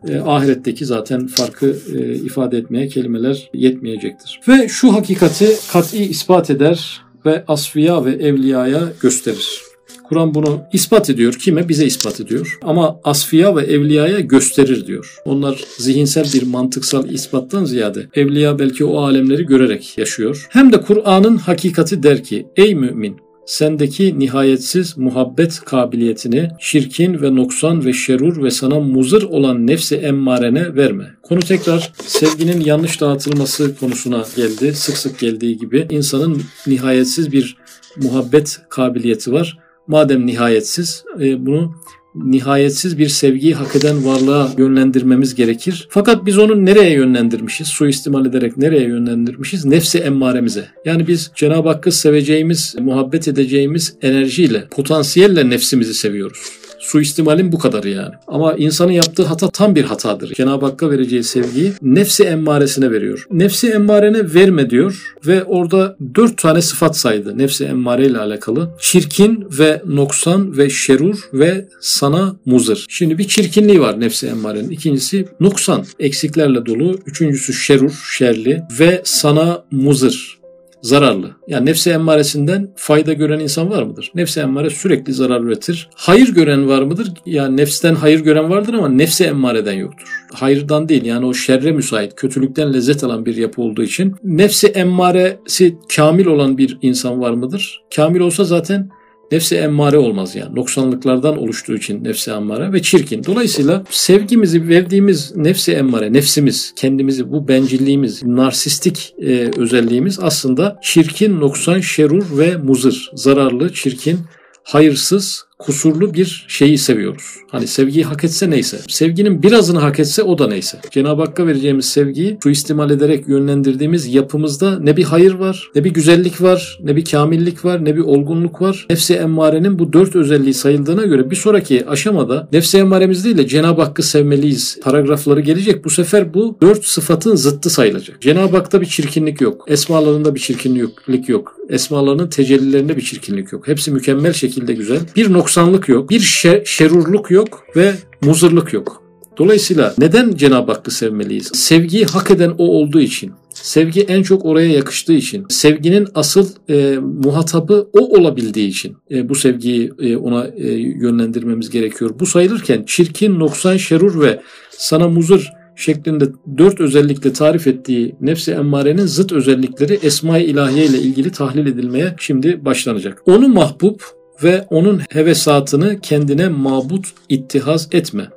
E, 0.09 0.19
ahiretteki 0.19 0.87
zaten 0.87 1.27
farkı 1.27 1.77
e, 1.95 2.15
ifade 2.15 2.59
etmeye 2.59 2.89
kelimeler 2.89 3.51
yetmeyecektir. 3.55 4.41
Ve 4.49 4.69
şu 4.69 4.93
hakikati 4.93 5.49
kat'i 5.73 6.05
ispat 6.05 6.51
eder 6.51 7.03
ve 7.27 7.45
asfiya 7.49 8.05
ve 8.05 8.13
evliyaya 8.13 8.93
gösterir. 9.01 9.67
Kur'an 10.09 10.35
bunu 10.35 10.63
ispat 10.73 11.11
ediyor. 11.11 11.33
Kime? 11.33 11.69
Bize 11.69 11.87
ispat 11.87 12.21
ediyor. 12.21 12.59
Ama 12.63 13.01
asfiya 13.05 13.57
ve 13.57 13.63
evliyaya 13.63 14.21
gösterir 14.21 14.87
diyor. 14.87 15.17
Onlar 15.25 15.65
zihinsel 15.79 16.33
bir 16.35 16.43
mantıksal 16.43 17.11
ispattan 17.11 17.65
ziyade 17.65 18.07
evliya 18.15 18.59
belki 18.59 18.85
o 18.85 19.01
alemleri 19.01 19.47
görerek 19.47 19.99
yaşıyor. 19.99 20.47
Hem 20.51 20.73
de 20.73 20.81
Kur'an'ın 20.81 21.37
hakikati 21.37 22.03
der 22.03 22.25
ki 22.25 22.47
ey 22.57 22.75
mümin 22.75 23.17
sendeki 23.47 24.19
nihayetsiz 24.19 24.99
muhabbet 24.99 25.61
kabiliyetini 25.61 26.51
şirkin 26.61 27.23
ve 27.23 27.35
noksan 27.35 27.85
ve 27.85 27.93
şerur 27.93 28.43
ve 28.43 28.51
sana 28.51 28.81
muzır 28.81 29.23
olan 29.23 29.67
nefsi 29.67 29.97
emmarene 29.97 30.77
verme. 30.77 31.05
Konu 31.23 31.41
tekrar 31.41 31.93
sevginin 32.07 32.61
yanlış 32.61 33.01
dağıtılması 33.01 33.77
konusuna 33.77 34.25
geldi. 34.37 34.75
Sık 34.75 34.97
sık 34.97 35.19
geldiği 35.19 35.59
gibi 35.59 35.87
insanın 35.91 36.43
nihayetsiz 36.67 37.33
bir 37.33 37.57
muhabbet 37.97 38.61
kabiliyeti 38.69 39.33
var. 39.33 39.59
Madem 39.87 40.27
nihayetsiz 40.27 41.05
e, 41.21 41.47
bunu 41.47 41.75
nihayetsiz 42.25 42.99
bir 42.99 43.09
sevgiyi 43.09 43.55
hak 43.55 43.77
eden 43.77 44.05
varlığa 44.05 44.53
yönlendirmemiz 44.59 45.35
gerekir. 45.35 45.89
Fakat 45.91 46.27
biz 46.27 46.39
onu 46.39 46.65
nereye 46.65 46.93
yönlendirmişiz? 46.93 47.69
Suistimal 47.69 48.27
ederek 48.27 48.57
nereye 48.57 48.89
yönlendirmişiz? 48.89 49.65
Nefsi 49.65 49.99
emmaremize. 49.99 50.69
Yani 50.85 51.07
biz 51.07 51.31
Cenab-ı 51.35 51.69
Hakk'ı 51.69 51.93
seveceğimiz, 51.93 52.77
muhabbet 52.81 53.29
edeceğimiz 53.29 53.95
enerjiyle, 54.03 54.69
potansiyelle 54.71 55.51
nefsimizi 55.51 55.95
seviyoruz. 55.95 56.66
Suistimalin 56.87 57.53
bu 57.53 57.59
kadarı 57.59 57.89
yani. 57.89 58.15
Ama 58.27 58.55
insanın 58.55 58.93
yaptığı 58.93 59.23
hata 59.23 59.51
tam 59.51 59.75
bir 59.75 59.85
hatadır. 59.85 60.35
Cenab-ı 60.35 60.67
Hakk'a 60.67 60.91
vereceği 60.91 61.25
sevgiyi 61.25 61.73
nefsi 61.83 62.25
emmaresine 62.25 62.91
veriyor. 62.91 63.27
Nefsi 63.31 63.71
emmarene 63.71 64.35
verme 64.35 64.71
diyor 64.71 65.15
ve 65.27 65.45
orada 65.45 65.97
dört 66.15 66.39
tane 66.39 66.63
sıfat 66.63 66.97
saydı 66.97 67.39
nefsi 67.39 67.65
emmare 67.65 68.07
ile 68.07 68.19
alakalı. 68.19 68.71
Çirkin 68.81 69.47
ve 69.59 69.83
noksan 69.87 70.57
ve 70.57 70.71
şerur 70.71 71.19
ve 71.33 71.69
sana 71.81 72.37
muzır. 72.47 72.87
Şimdi 72.89 73.19
bir 73.19 73.29
çirkinliği 73.29 73.81
var 73.81 74.01
nefsi 74.01 74.27
emmarenin. 74.27 74.71
İkincisi 74.71 75.29
noksan, 75.41 75.85
eksiklerle 75.99 76.67
dolu. 76.67 76.99
Üçüncüsü 77.07 77.53
şerur, 77.53 77.93
şerli 78.19 78.63
ve 78.81 79.01
sana 79.05 79.65
muzır 79.71 80.37
zararlı. 80.83 81.31
Yani 81.49 81.67
nefsi 81.67 81.91
emmaresinden 81.91 82.69
fayda 82.77 83.13
gören 83.13 83.41
insan 83.41 83.71
var 83.71 83.83
mıdır? 83.83 84.13
Nefsi 84.15 84.41
emmare 84.41 84.71
sürekli 84.71 85.13
zarar 85.13 85.41
üretir. 85.41 85.89
Hayır 85.95 86.35
gören 86.35 86.69
var 86.69 86.83
mıdır? 86.83 87.13
Yani 87.27 87.57
nefsten 87.57 87.95
hayır 87.95 88.21
gören 88.21 88.51
vardır 88.51 88.75
ama 88.75 88.89
nefsi 88.89 89.25
emmareden 89.25 89.73
yoktur. 89.73 90.09
Hayırdan 90.35 90.89
değil 90.89 91.05
yani 91.05 91.27
o 91.27 91.35
şerre 91.35 91.73
müsait, 91.73 92.15
kötülükten 92.17 92.75
lezzet 92.75 93.05
alan 93.05 93.27
bir 93.27 93.37
yapı 93.37 93.63
olduğu 93.63 93.83
için 93.83 94.15
nefsi 94.25 94.67
emmaresi 94.67 95.77
kamil 95.97 96.27
olan 96.27 96.59
bir 96.59 96.79
insan 96.83 97.21
var 97.21 97.31
mıdır? 97.31 97.83
Kamil 97.97 98.21
olsa 98.21 98.45
zaten 98.45 98.91
nefsi 99.33 99.57
emmare 99.57 99.99
olmaz 99.99 100.37
yani. 100.37 100.57
Noksanlıklardan 100.57 101.39
oluştuğu 101.39 101.75
için 101.75 102.05
nefsi 102.05 102.31
emmare 102.31 102.73
ve 102.73 102.83
çirkin. 102.83 103.25
Dolayısıyla 103.25 103.85
sevgimizi 103.91 104.69
verdiğimiz 104.69 105.37
nefsi 105.37 105.73
emmare, 105.73 106.13
nefsimiz, 106.13 106.73
kendimizi 106.77 107.33
bu 107.33 107.49
bencilliğimiz, 107.49 108.23
narsistik 108.23 109.15
e, 109.19 109.51
özelliğimiz 109.57 110.19
aslında 110.21 110.79
çirkin, 110.83 111.41
noksan, 111.41 111.81
şerur 111.81 112.39
ve 112.39 112.57
muzır. 112.57 113.11
Zararlı, 113.15 113.73
çirkin, 113.73 114.19
hayırsız, 114.63 115.47
kusurlu 115.59 116.15
bir 116.15 116.45
şeyi 116.49 116.79
seviyoruz. 116.79 117.37
Hani 117.51 117.67
sevgiyi 117.67 118.05
hak 118.05 118.25
etse 118.25 118.51
neyse. 118.51 118.79
Sevginin 118.89 119.43
birazını 119.43 119.79
hak 119.79 120.01
etse 120.01 120.23
o 120.23 120.39
da 120.39 120.49
neyse. 120.49 120.79
Cenab-ı 120.91 121.23
Hakk'a 121.23 121.47
vereceğimiz 121.47 121.85
sevgiyi 121.85 122.39
suistimal 122.43 122.91
ederek 122.91 123.29
yönlendirdiğimiz 123.29 124.15
yapımızda 124.15 124.79
ne 124.79 124.97
bir 124.97 125.05
hayır 125.05 125.35
var, 125.35 125.71
ne 125.75 125.85
bir 125.85 125.91
güzellik 125.91 126.43
var, 126.43 126.79
ne 126.83 126.97
bir 126.97 127.05
kamillik 127.05 127.65
var, 127.65 127.85
ne 127.85 127.97
bir 127.97 128.01
olgunluk 128.01 128.63
var. 128.63 128.87
Nefsi 128.91 129.15
emmarenin 129.15 129.79
bu 129.79 129.93
dört 129.93 130.17
özelliği 130.17 130.55
sayıldığına 130.55 131.05
göre 131.05 131.31
bir 131.31 131.37
sonraki 131.37 131.87
aşamada 131.89 132.49
nefsi 132.53 132.79
emmaremiz 132.79 133.25
değil 133.25 133.39
de 133.39 133.47
Cenab-ı 133.47 133.83
Hakk'ı 133.83 134.03
sevmeliyiz 134.03 134.79
paragrafları 134.83 135.41
gelecek. 135.41 135.85
Bu 135.85 135.91
sefer 135.91 136.35
bu 136.35 136.59
dört 136.63 136.85
sıfatın 136.85 137.37
zıttı 137.37 137.71
sayılacak. 137.71 138.23
Cenab-ı 138.23 138.57
Hak'ta 138.57 138.81
bir 138.81 138.87
çirkinlik 138.87 139.41
yok. 139.41 139.65
Esmalarında 139.69 140.35
bir 140.35 140.41
çirkinlik 140.41 141.29
yok. 141.29 141.57
Esmalarının 141.69 142.29
tecellilerinde 142.29 142.97
bir 142.97 143.03
çirkinlik 143.03 143.53
yok. 143.53 143.69
Hepsi 143.69 143.91
mükemmel 143.91 144.33
şekilde 144.33 144.73
güzel. 144.73 145.01
Bir 145.17 145.33
nokta 145.33 145.46
noksanlık 145.47 145.89
yok, 145.89 146.11
bir 146.11 146.21
şer, 146.21 146.65
şerurluk 146.65 147.31
yok 147.31 147.65
ve 147.77 147.95
muzırlık 148.25 148.73
yok. 148.73 149.03
Dolayısıyla 149.39 149.95
neden 149.99 150.35
Cenab-ı 150.35 150.73
Hakk'ı 150.73 150.91
sevmeliyiz? 150.91 151.51
Sevgiyi 151.55 152.05
hak 152.05 152.31
eden 152.31 152.55
o 152.59 152.65
olduğu 152.65 153.01
için. 153.01 153.33
Sevgi 153.55 154.03
en 154.03 154.23
çok 154.23 154.45
oraya 154.45 154.73
yakıştığı 154.73 155.13
için, 155.13 155.45
sevginin 155.49 156.09
asıl 156.15 156.49
e, 156.69 156.99
muhatabı 157.25 157.89
o 157.93 158.19
olabildiği 158.19 158.69
için 158.69 158.97
e, 159.11 159.29
bu 159.29 159.35
sevgiyi 159.35 159.93
e, 159.99 160.17
ona 160.17 160.47
e, 160.47 160.73
yönlendirmemiz 160.73 161.71
gerekiyor. 161.71 162.11
Bu 162.21 162.27
sayılırken 162.27 162.85
çirkin, 162.87 163.39
noksan, 163.39 163.77
şerur 163.77 164.21
ve 164.21 164.41
sana 164.71 165.09
muzır 165.09 165.51
şeklinde 165.77 166.25
dört 166.59 166.81
özellikle 166.81 167.33
tarif 167.33 167.67
ettiği 167.67 168.17
nefsi 168.21 168.53
emmarenin 168.53 169.07
zıt 169.07 169.33
özellikleri 169.33 169.99
Esma-i 170.03 170.45
İlahiye 170.45 170.87
ile 170.87 170.99
ilgili 170.99 171.31
tahlil 171.31 171.67
edilmeye 171.67 172.15
şimdi 172.19 172.65
başlanacak. 172.65 173.23
Onu 173.27 173.49
mahbub, 173.49 174.01
ve 174.43 174.67
onun 174.71 175.03
hevesatını 175.11 176.01
kendine 176.01 176.49
mabut 176.49 177.07
ittihaz 177.29 177.89
etme. 177.93 178.29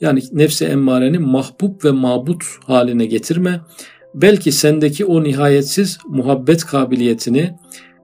Yani 0.00 0.20
nefsi 0.32 0.64
emmareni 0.64 1.18
mahbub 1.18 1.84
ve 1.84 1.90
mabut 1.90 2.44
haline 2.64 3.06
getirme. 3.06 3.60
Belki 4.14 4.52
sendeki 4.52 5.04
o 5.04 5.22
nihayetsiz 5.22 5.98
muhabbet 6.08 6.64
kabiliyetini 6.64 7.54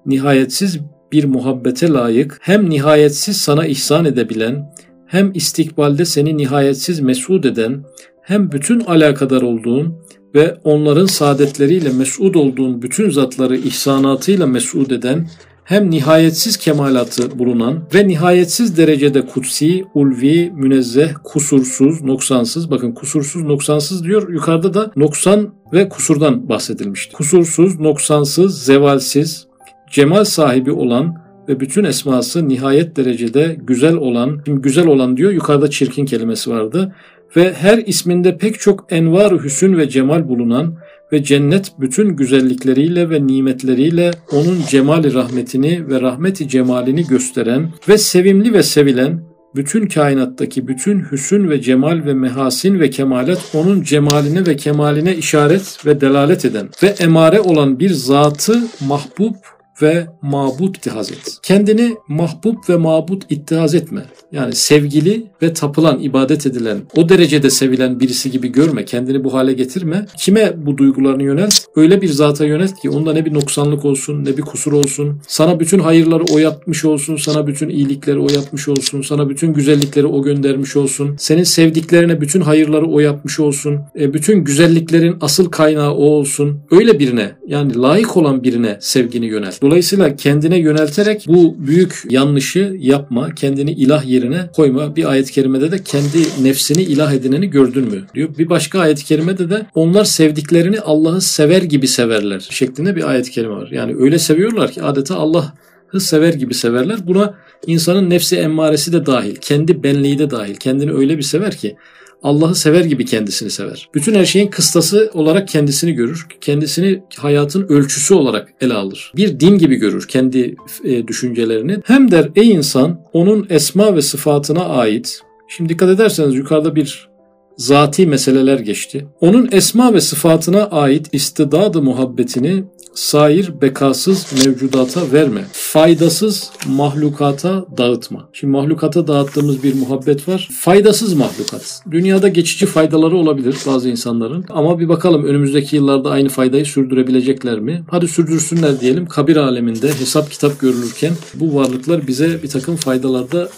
nihayetsiz 0.07 0.79
bir 1.13 1.25
muhabbete 1.25 1.89
layık 1.89 2.39
hem 2.41 2.71
nihayetsiz 2.71 3.37
sana 3.37 3.67
ihsan 3.67 4.05
edebilen 4.05 4.75
hem 5.07 5.33
istikbalde 5.35 6.05
seni 6.05 6.37
nihayetsiz 6.37 7.01
mesud 7.01 7.45
eden 7.45 7.85
hem 8.23 8.53
bütün 8.53 8.81
alakadar 8.81 9.43
olduğun 9.43 9.99
ve 10.35 10.59
onların 10.65 11.07
saadetleriyle 11.07 11.89
mesud 11.89 12.35
olduğun 12.35 12.83
bütün 12.83 13.11
zatları 13.11 13.57
ihsanatıyla 13.57 14.47
mesud 14.47 14.91
eden 14.91 15.29
hem 15.69 15.91
nihayetsiz 15.91 16.57
kemalatı 16.57 17.39
bulunan 17.39 17.83
ve 17.95 18.09
nihayetsiz 18.09 18.77
derecede 18.77 19.27
kutsi, 19.27 19.85
ulvi, 19.95 20.51
münezzeh, 20.51 21.09
kusursuz, 21.25 22.03
noksansız. 22.03 22.71
Bakın 22.71 22.93
kusursuz, 22.93 23.43
noksansız 23.43 24.05
diyor. 24.05 24.33
Yukarıda 24.33 24.75
da 24.75 24.91
noksan 24.97 25.55
ve 25.73 25.89
kusurdan 25.89 26.49
bahsedilmişti. 26.49 27.17
Kusursuz, 27.17 27.81
noksansız, 27.81 28.65
zevalsiz, 28.65 29.47
cemal 29.91 30.25
sahibi 30.25 30.73
olan 30.73 31.15
ve 31.49 31.61
bütün 31.61 31.85
esması 31.85 32.49
nihayet 32.49 32.97
derecede 32.97 33.57
güzel 33.63 33.95
olan, 33.95 34.41
şimdi 34.47 34.63
güzel 34.63 34.87
olan 34.87 35.17
diyor 35.17 35.33
yukarıda 35.33 35.71
çirkin 35.71 36.07
kelimesi 36.07 36.51
vardı 36.51 36.95
ve 37.37 37.53
her 37.53 37.79
isminde 37.79 38.37
pek 38.37 38.61
çok 38.61 38.87
envar 38.91 39.45
hüsün 39.45 39.77
ve 39.77 39.89
cemal 39.89 40.29
bulunan 40.29 40.75
ve 41.13 41.25
cennet 41.25 41.73
bütün 41.81 42.17
güzellikleriyle 42.17 43.11
ve 43.11 43.27
nimetleriyle 43.27 44.11
onun 44.33 44.63
cemali 44.69 45.15
rahmetini 45.15 45.89
ve 45.91 46.01
rahmeti 46.01 46.49
cemalini 46.49 47.07
gösteren 47.07 47.69
ve 47.89 47.99
sevimli 47.99 48.53
ve 48.53 48.63
sevilen 48.63 49.29
bütün 49.55 49.87
kainattaki 49.87 50.69
bütün 50.69 51.01
hüsün 51.13 51.51
ve 51.51 51.63
cemal 51.63 52.05
ve 52.05 52.15
mehasin 52.15 52.81
ve 52.81 52.91
kemalet 52.91 53.39
onun 53.55 53.83
cemaline 53.83 54.47
ve 54.47 54.57
kemaline 54.57 55.17
işaret 55.17 55.87
ve 55.87 56.01
delalet 56.01 56.45
eden 56.45 56.69
ve 56.83 56.87
emare 56.87 57.41
olan 57.41 57.81
bir 57.81 57.91
zatı 57.91 58.63
mahbub 58.89 59.35
ve 59.83 60.07
mabut 60.23 60.77
ittihaz 60.77 61.13
et. 61.13 61.39
Kendini 61.43 61.97
mahbub 62.09 62.57
ve 62.69 62.77
mabut 62.77 63.23
ittihaz 63.31 63.75
etme. 63.75 64.05
Yani 64.33 64.55
sevgili 64.55 65.27
ve 65.43 65.53
tapılan, 65.53 66.01
ibadet 66.01 66.47
edilen, 66.47 66.79
o 66.97 67.09
derecede 67.09 67.51
sevilen 67.51 68.01
birisi 68.01 68.31
gibi 68.31 68.53
görme. 68.53 68.85
Kendini 68.85 69.25
bu 69.25 69.35
hale 69.35 69.53
getirme. 69.53 70.07
Kime 70.19 70.53
bu 70.67 70.79
duygularını 70.79 71.23
yönelt? 71.23 71.55
Öyle 71.77 72.03
bir 72.03 72.09
zata 72.09 72.45
yönelt 72.45 72.81
ki 72.81 72.91
onda 72.91 73.13
ne 73.13 73.25
bir 73.25 73.35
noksanlık 73.35 73.85
olsun, 73.85 74.25
ne 74.25 74.37
bir 74.37 74.43
kusur 74.43 74.73
olsun. 74.73 75.21
Sana 75.29 75.61
bütün 75.61 75.79
hayırları 75.79 76.25
o 76.25 76.39
yapmış 76.39 76.85
olsun, 76.85 77.17
sana 77.17 77.47
bütün 77.47 77.69
iyilikleri 77.69 78.19
o 78.19 78.29
yapmış 78.35 78.69
olsun, 78.69 79.03
sana 79.03 79.29
bütün 79.29 79.53
güzellikleri 79.53 80.07
o 80.07 80.23
göndermiş 80.23 80.77
olsun. 80.77 81.17
Senin 81.19 81.43
sevdiklerine 81.43 82.21
bütün 82.21 82.41
hayırları 82.41 82.87
o 82.87 83.01
yapmış 83.01 83.41
olsun. 83.41 83.81
E, 84.01 84.15
bütün 84.15 84.45
güzelliklerin 84.45 85.17
asıl 85.21 85.51
kaynağı 85.51 85.93
o 85.93 86.05
olsun. 86.05 86.61
Öyle 86.71 86.99
birine 86.99 87.33
yani 87.47 87.77
layık 87.77 88.17
olan 88.17 88.43
birine 88.43 88.77
sevgini 88.81 89.27
yönelt. 89.27 89.63
Dolayısıyla 89.69 90.17
kendine 90.17 90.59
yönelterek 90.59 91.25
bu 91.29 91.57
büyük 91.59 92.03
yanlışı 92.11 92.77
yapma, 92.79 93.35
kendini 93.35 93.73
ilah 93.73 94.07
yerine 94.07 94.51
koyma. 94.57 94.97
Bir 94.97 95.11
ayet-i 95.11 95.33
kerimede 95.33 95.71
de 95.71 95.83
kendi 95.83 96.43
nefsini 96.43 96.83
ilah 96.83 97.13
edineni 97.13 97.51
gördün 97.51 97.85
mü 97.85 98.05
diyor. 98.15 98.29
Bir 98.39 98.51
başka 98.51 98.81
ayet-i 98.81 99.05
kerimede 99.05 99.51
de 99.51 99.67
onlar 99.75 100.05
sevdiklerini 100.05 100.81
Allah'ı 100.81 101.21
sever 101.21 101.63
gibi 101.63 101.89
severler 101.89 102.47
şeklinde 102.51 102.97
bir 102.97 103.11
ayet-i 103.11 103.31
kerime 103.31 103.55
var. 103.55 103.69
Yani 103.73 103.95
öyle 103.99 104.19
seviyorlar 104.19 104.73
ki 104.73 104.83
adeta 104.83 105.17
Allah'ı 105.17 106.01
sever 106.01 106.35
gibi 106.35 106.55
severler. 106.55 106.99
Buna 107.07 107.35
insanın 107.67 108.11
nefsi 108.11 108.37
emmaresi 108.37 108.93
de 108.93 109.07
dahil, 109.07 109.37
kendi 109.37 109.83
benliği 109.83 110.19
de 110.19 110.31
dahil. 110.31 110.55
Kendini 110.55 110.93
öyle 110.93 111.19
bir 111.19 111.23
sever 111.23 111.57
ki 111.57 111.77
Allah'ı 112.23 112.55
sever 112.55 112.85
gibi 112.85 113.05
kendisini 113.05 113.51
sever. 113.51 113.89
Bütün 113.95 114.15
her 114.15 114.25
şeyin 114.25 114.49
kıstası 114.49 115.11
olarak 115.15 115.49
kendisini 115.49 115.93
görür. 115.93 116.27
Kendisini 116.41 117.03
hayatın 117.17 117.67
ölçüsü 117.69 118.15
olarak 118.15 118.49
ele 118.61 118.75
alır. 118.75 119.13
Bir 119.17 119.41
din 119.41 119.59
gibi 119.59 119.77
görür 119.77 120.09
kendi 120.09 120.57
e, 120.85 121.09
düşüncelerini. 121.09 121.79
Hem 121.85 122.11
der 122.11 122.31
ey 122.37 122.51
insan 122.51 123.01
onun 123.13 123.47
esma 123.51 123.97
ve 123.97 124.03
sıfatına 124.03 124.65
ait 124.65 125.23
Şimdi 125.49 125.69
dikkat 125.69 125.89
ederseniz 125.89 126.35
yukarıda 126.35 126.77
bir 126.77 127.09
zati 127.57 128.07
meseleler 128.07 128.59
geçti. 128.59 129.07
Onun 129.21 129.49
esma 129.53 129.95
ve 129.95 130.01
sıfatına 130.01 130.65
ait 130.65 131.09
istidadı 131.13 131.83
muhabbetini 131.83 132.65
sair 132.99 133.61
bekasız 133.61 134.27
mevcudata 134.33 135.13
verme. 135.13 135.45
Faydasız 135.53 136.51
mahlukata 136.67 137.67
dağıtma. 137.79 138.29
Şimdi 138.33 138.51
mahlukata 138.53 139.07
dağıttığımız 139.07 139.63
bir 139.63 139.75
muhabbet 139.75 140.29
var. 140.29 140.49
Faydasız 140.61 141.15
mahlukat. 141.15 141.83
Dünyada 141.91 142.29
geçici 142.29 142.67
faydaları 142.67 143.17
olabilir 143.17 143.57
bazı 143.67 143.89
insanların. 143.89 144.45
Ama 144.49 144.79
bir 144.79 144.89
bakalım 144.89 145.25
önümüzdeki 145.25 145.77
yıllarda 145.77 146.11
aynı 146.11 146.29
faydayı 146.29 146.67
sürdürebilecekler 146.67 147.61
mi? 147.61 147.85
Hadi 147.91 148.09
sürdürsünler 148.09 148.81
diyelim. 148.81 149.07
Kabir 149.07 149.37
aleminde 149.37 149.89
hesap 149.89 150.31
kitap 150.31 150.61
görülürken 150.61 151.13
bu 151.35 151.55
varlıklar 151.55 152.07
bize 152.07 152.43
bir 152.43 152.49
takım 152.49 152.77
faydalarda 152.77 153.49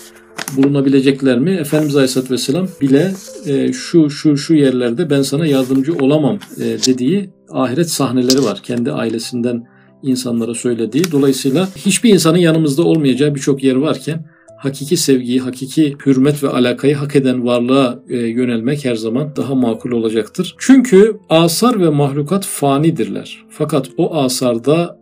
bulunabilecekler 0.57 1.39
mi? 1.39 1.51
Efendimiz 1.51 1.97
Aleyhisselatü 1.97 2.33
Vesselam 2.33 2.69
bile 2.81 3.15
e, 3.47 3.73
şu 3.73 4.11
şu 4.11 4.37
şu 4.37 4.55
yerlerde 4.55 5.11
ben 5.11 5.23
sana 5.23 5.47
yardımcı 5.47 5.95
olamam 5.95 6.39
e, 6.57 6.65
dediği 6.87 7.31
ahiret 7.53 7.91
sahneleri 7.91 8.45
var. 8.45 8.61
Kendi 8.63 8.93
ailesinden 8.93 9.67
insanlara 10.03 10.55
söylediği. 10.55 11.05
Dolayısıyla 11.13 11.69
hiçbir 11.77 12.11
insanın 12.15 12.39
yanımızda 12.39 12.83
olmayacağı 12.83 13.35
birçok 13.35 13.65
yer 13.65 13.77
varken 13.77 14.25
hakiki 14.59 14.97
sevgiyi, 14.97 15.41
hakiki 15.41 15.97
hürmet 16.07 16.43
ve 16.43 16.49
alakayı 16.49 16.95
hak 16.95 17.17
eden 17.17 17.45
varlığa 17.45 17.99
e, 18.09 18.17
yönelmek 18.17 18.85
her 18.85 18.95
zaman 18.95 19.37
daha 19.37 19.55
makul 19.55 19.91
olacaktır. 19.91 20.55
Çünkü 20.59 21.17
asar 21.29 21.81
ve 21.81 21.89
mahlukat 21.89 22.47
fanidirler. 22.47 23.39
Fakat 23.51 23.91
o 23.97 24.15
asarda 24.17 25.00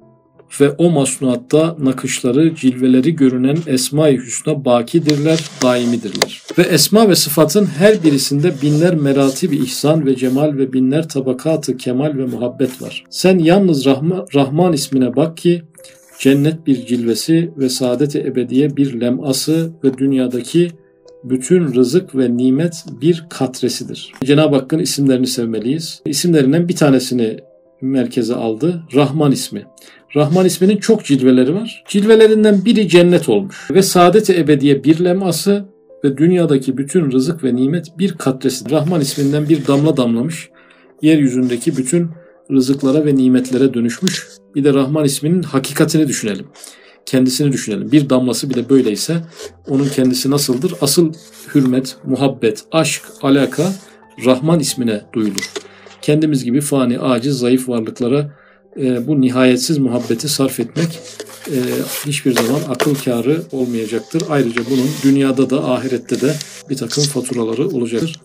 ve 0.61 0.70
o 0.70 0.90
masnuatta 0.90 1.76
nakışları, 1.78 2.54
cilveleri 2.54 3.16
görünen 3.16 3.58
Esma-i 3.66 4.16
Hüsna 4.16 4.64
bakidirler, 4.64 5.44
daimidirler. 5.62 6.42
Ve 6.58 6.62
esma 6.62 7.08
ve 7.08 7.14
sıfatın 7.14 7.66
her 7.66 8.04
birisinde 8.04 8.52
binler 8.62 8.94
merati 8.94 9.50
bir 9.50 9.61
ihsan 9.61 10.06
ve 10.06 10.16
cemal 10.16 10.56
ve 10.56 10.72
binler 10.72 11.08
tabakatı 11.08 11.76
kemal 11.76 12.18
ve 12.18 12.26
muhabbet 12.26 12.82
var. 12.82 13.04
Sen 13.11 13.38
yalnız 13.38 13.87
Rahman, 13.87 14.26
Rahman 14.34 14.72
ismine 14.72 15.16
bak 15.16 15.37
ki 15.37 15.62
cennet 16.18 16.66
bir 16.66 16.87
cilvesi 16.87 17.50
ve 17.56 17.68
saadet-i 17.68 18.18
ebediye 18.18 18.76
bir 18.76 19.00
leması 19.00 19.70
ve 19.84 19.98
dünyadaki 19.98 20.70
bütün 21.24 21.74
rızık 21.74 22.14
ve 22.14 22.37
nimet 22.37 22.84
bir 23.00 23.26
katresidir. 23.30 24.12
Cenab-ı 24.24 24.56
Hakk'ın 24.56 24.78
isimlerini 24.78 25.26
sevmeliyiz. 25.26 26.02
İsimlerinden 26.06 26.68
bir 26.68 26.76
tanesini 26.76 27.37
merkeze 27.80 28.34
aldı. 28.34 28.82
Rahman 28.94 29.32
ismi. 29.32 29.66
Rahman 30.16 30.47
isminin 30.47 30.77
çok 30.77 31.05
cilveleri 31.05 31.55
var. 31.55 31.85
Cilvelerinden 31.88 32.64
biri 32.64 32.88
cennet 32.88 33.29
olmuş. 33.29 33.71
Ve 33.71 33.83
saadet-i 33.83 34.38
ebediye 34.38 34.85
bir 34.85 35.05
leması 35.05 35.64
ve 36.05 36.16
dünyadaki 36.16 36.79
bütün 36.79 37.12
rızık 37.12 37.44
ve 37.44 37.57
nimet 37.57 37.99
bir 37.99 38.12
katresi. 38.12 38.71
Rahman 38.71 39.01
isminden 39.01 39.49
bir 39.49 39.66
damla 39.66 39.97
damlamış. 39.97 40.51
Yeryüzündeki 41.03 41.77
bütün 41.77 42.11
rızıklara 42.53 43.07
ve 43.07 43.16
nimetlere 43.16 43.75
dönüşmüş. 43.75 44.27
Bir 44.55 44.64
de 44.64 44.75
Rahman 44.75 45.05
isminin 45.05 45.42
hakikatini 45.42 46.09
düşünelim. 46.09 46.47
Kendisini 47.07 47.53
düşünelim. 47.53 47.92
Bir 47.92 48.11
damlası 48.11 48.51
bile 48.51 48.68
böyleyse 48.68 49.16
onun 49.68 49.88
kendisi 49.88 50.31
nasıldır? 50.31 50.75
Asıl 50.81 51.12
hürmet, 51.55 51.97
muhabbet, 52.05 52.64
aşk, 52.73 53.03
alaka 53.23 53.73
Rahman 54.25 54.61
ismine 54.61 55.03
duyulur. 55.12 55.51
Kendimiz 56.03 56.44
gibi 56.44 56.61
fani, 56.61 56.99
aciz, 56.99 57.38
zayıf 57.38 57.68
varlıklara 57.68 58.31
e, 58.76 59.07
bu 59.07 59.20
nihayetsiz 59.20 59.78
muhabbeti 59.78 60.28
sarf 60.28 60.61
etmek 60.61 60.98
e, 61.46 61.57
hiçbir 62.07 62.33
zaman 62.33 62.61
akıl 62.68 62.94
kârı 62.94 63.42
olmayacaktır. 63.52 64.22
Ayrıca 64.28 64.62
bunun 64.70 64.88
dünyada 65.02 65.50
da 65.50 65.70
ahirette 65.70 66.20
de 66.20 66.35
bir 66.70 66.76
takım 66.76 67.04
faturaları 67.04 67.68
olacaktır. 67.68 68.20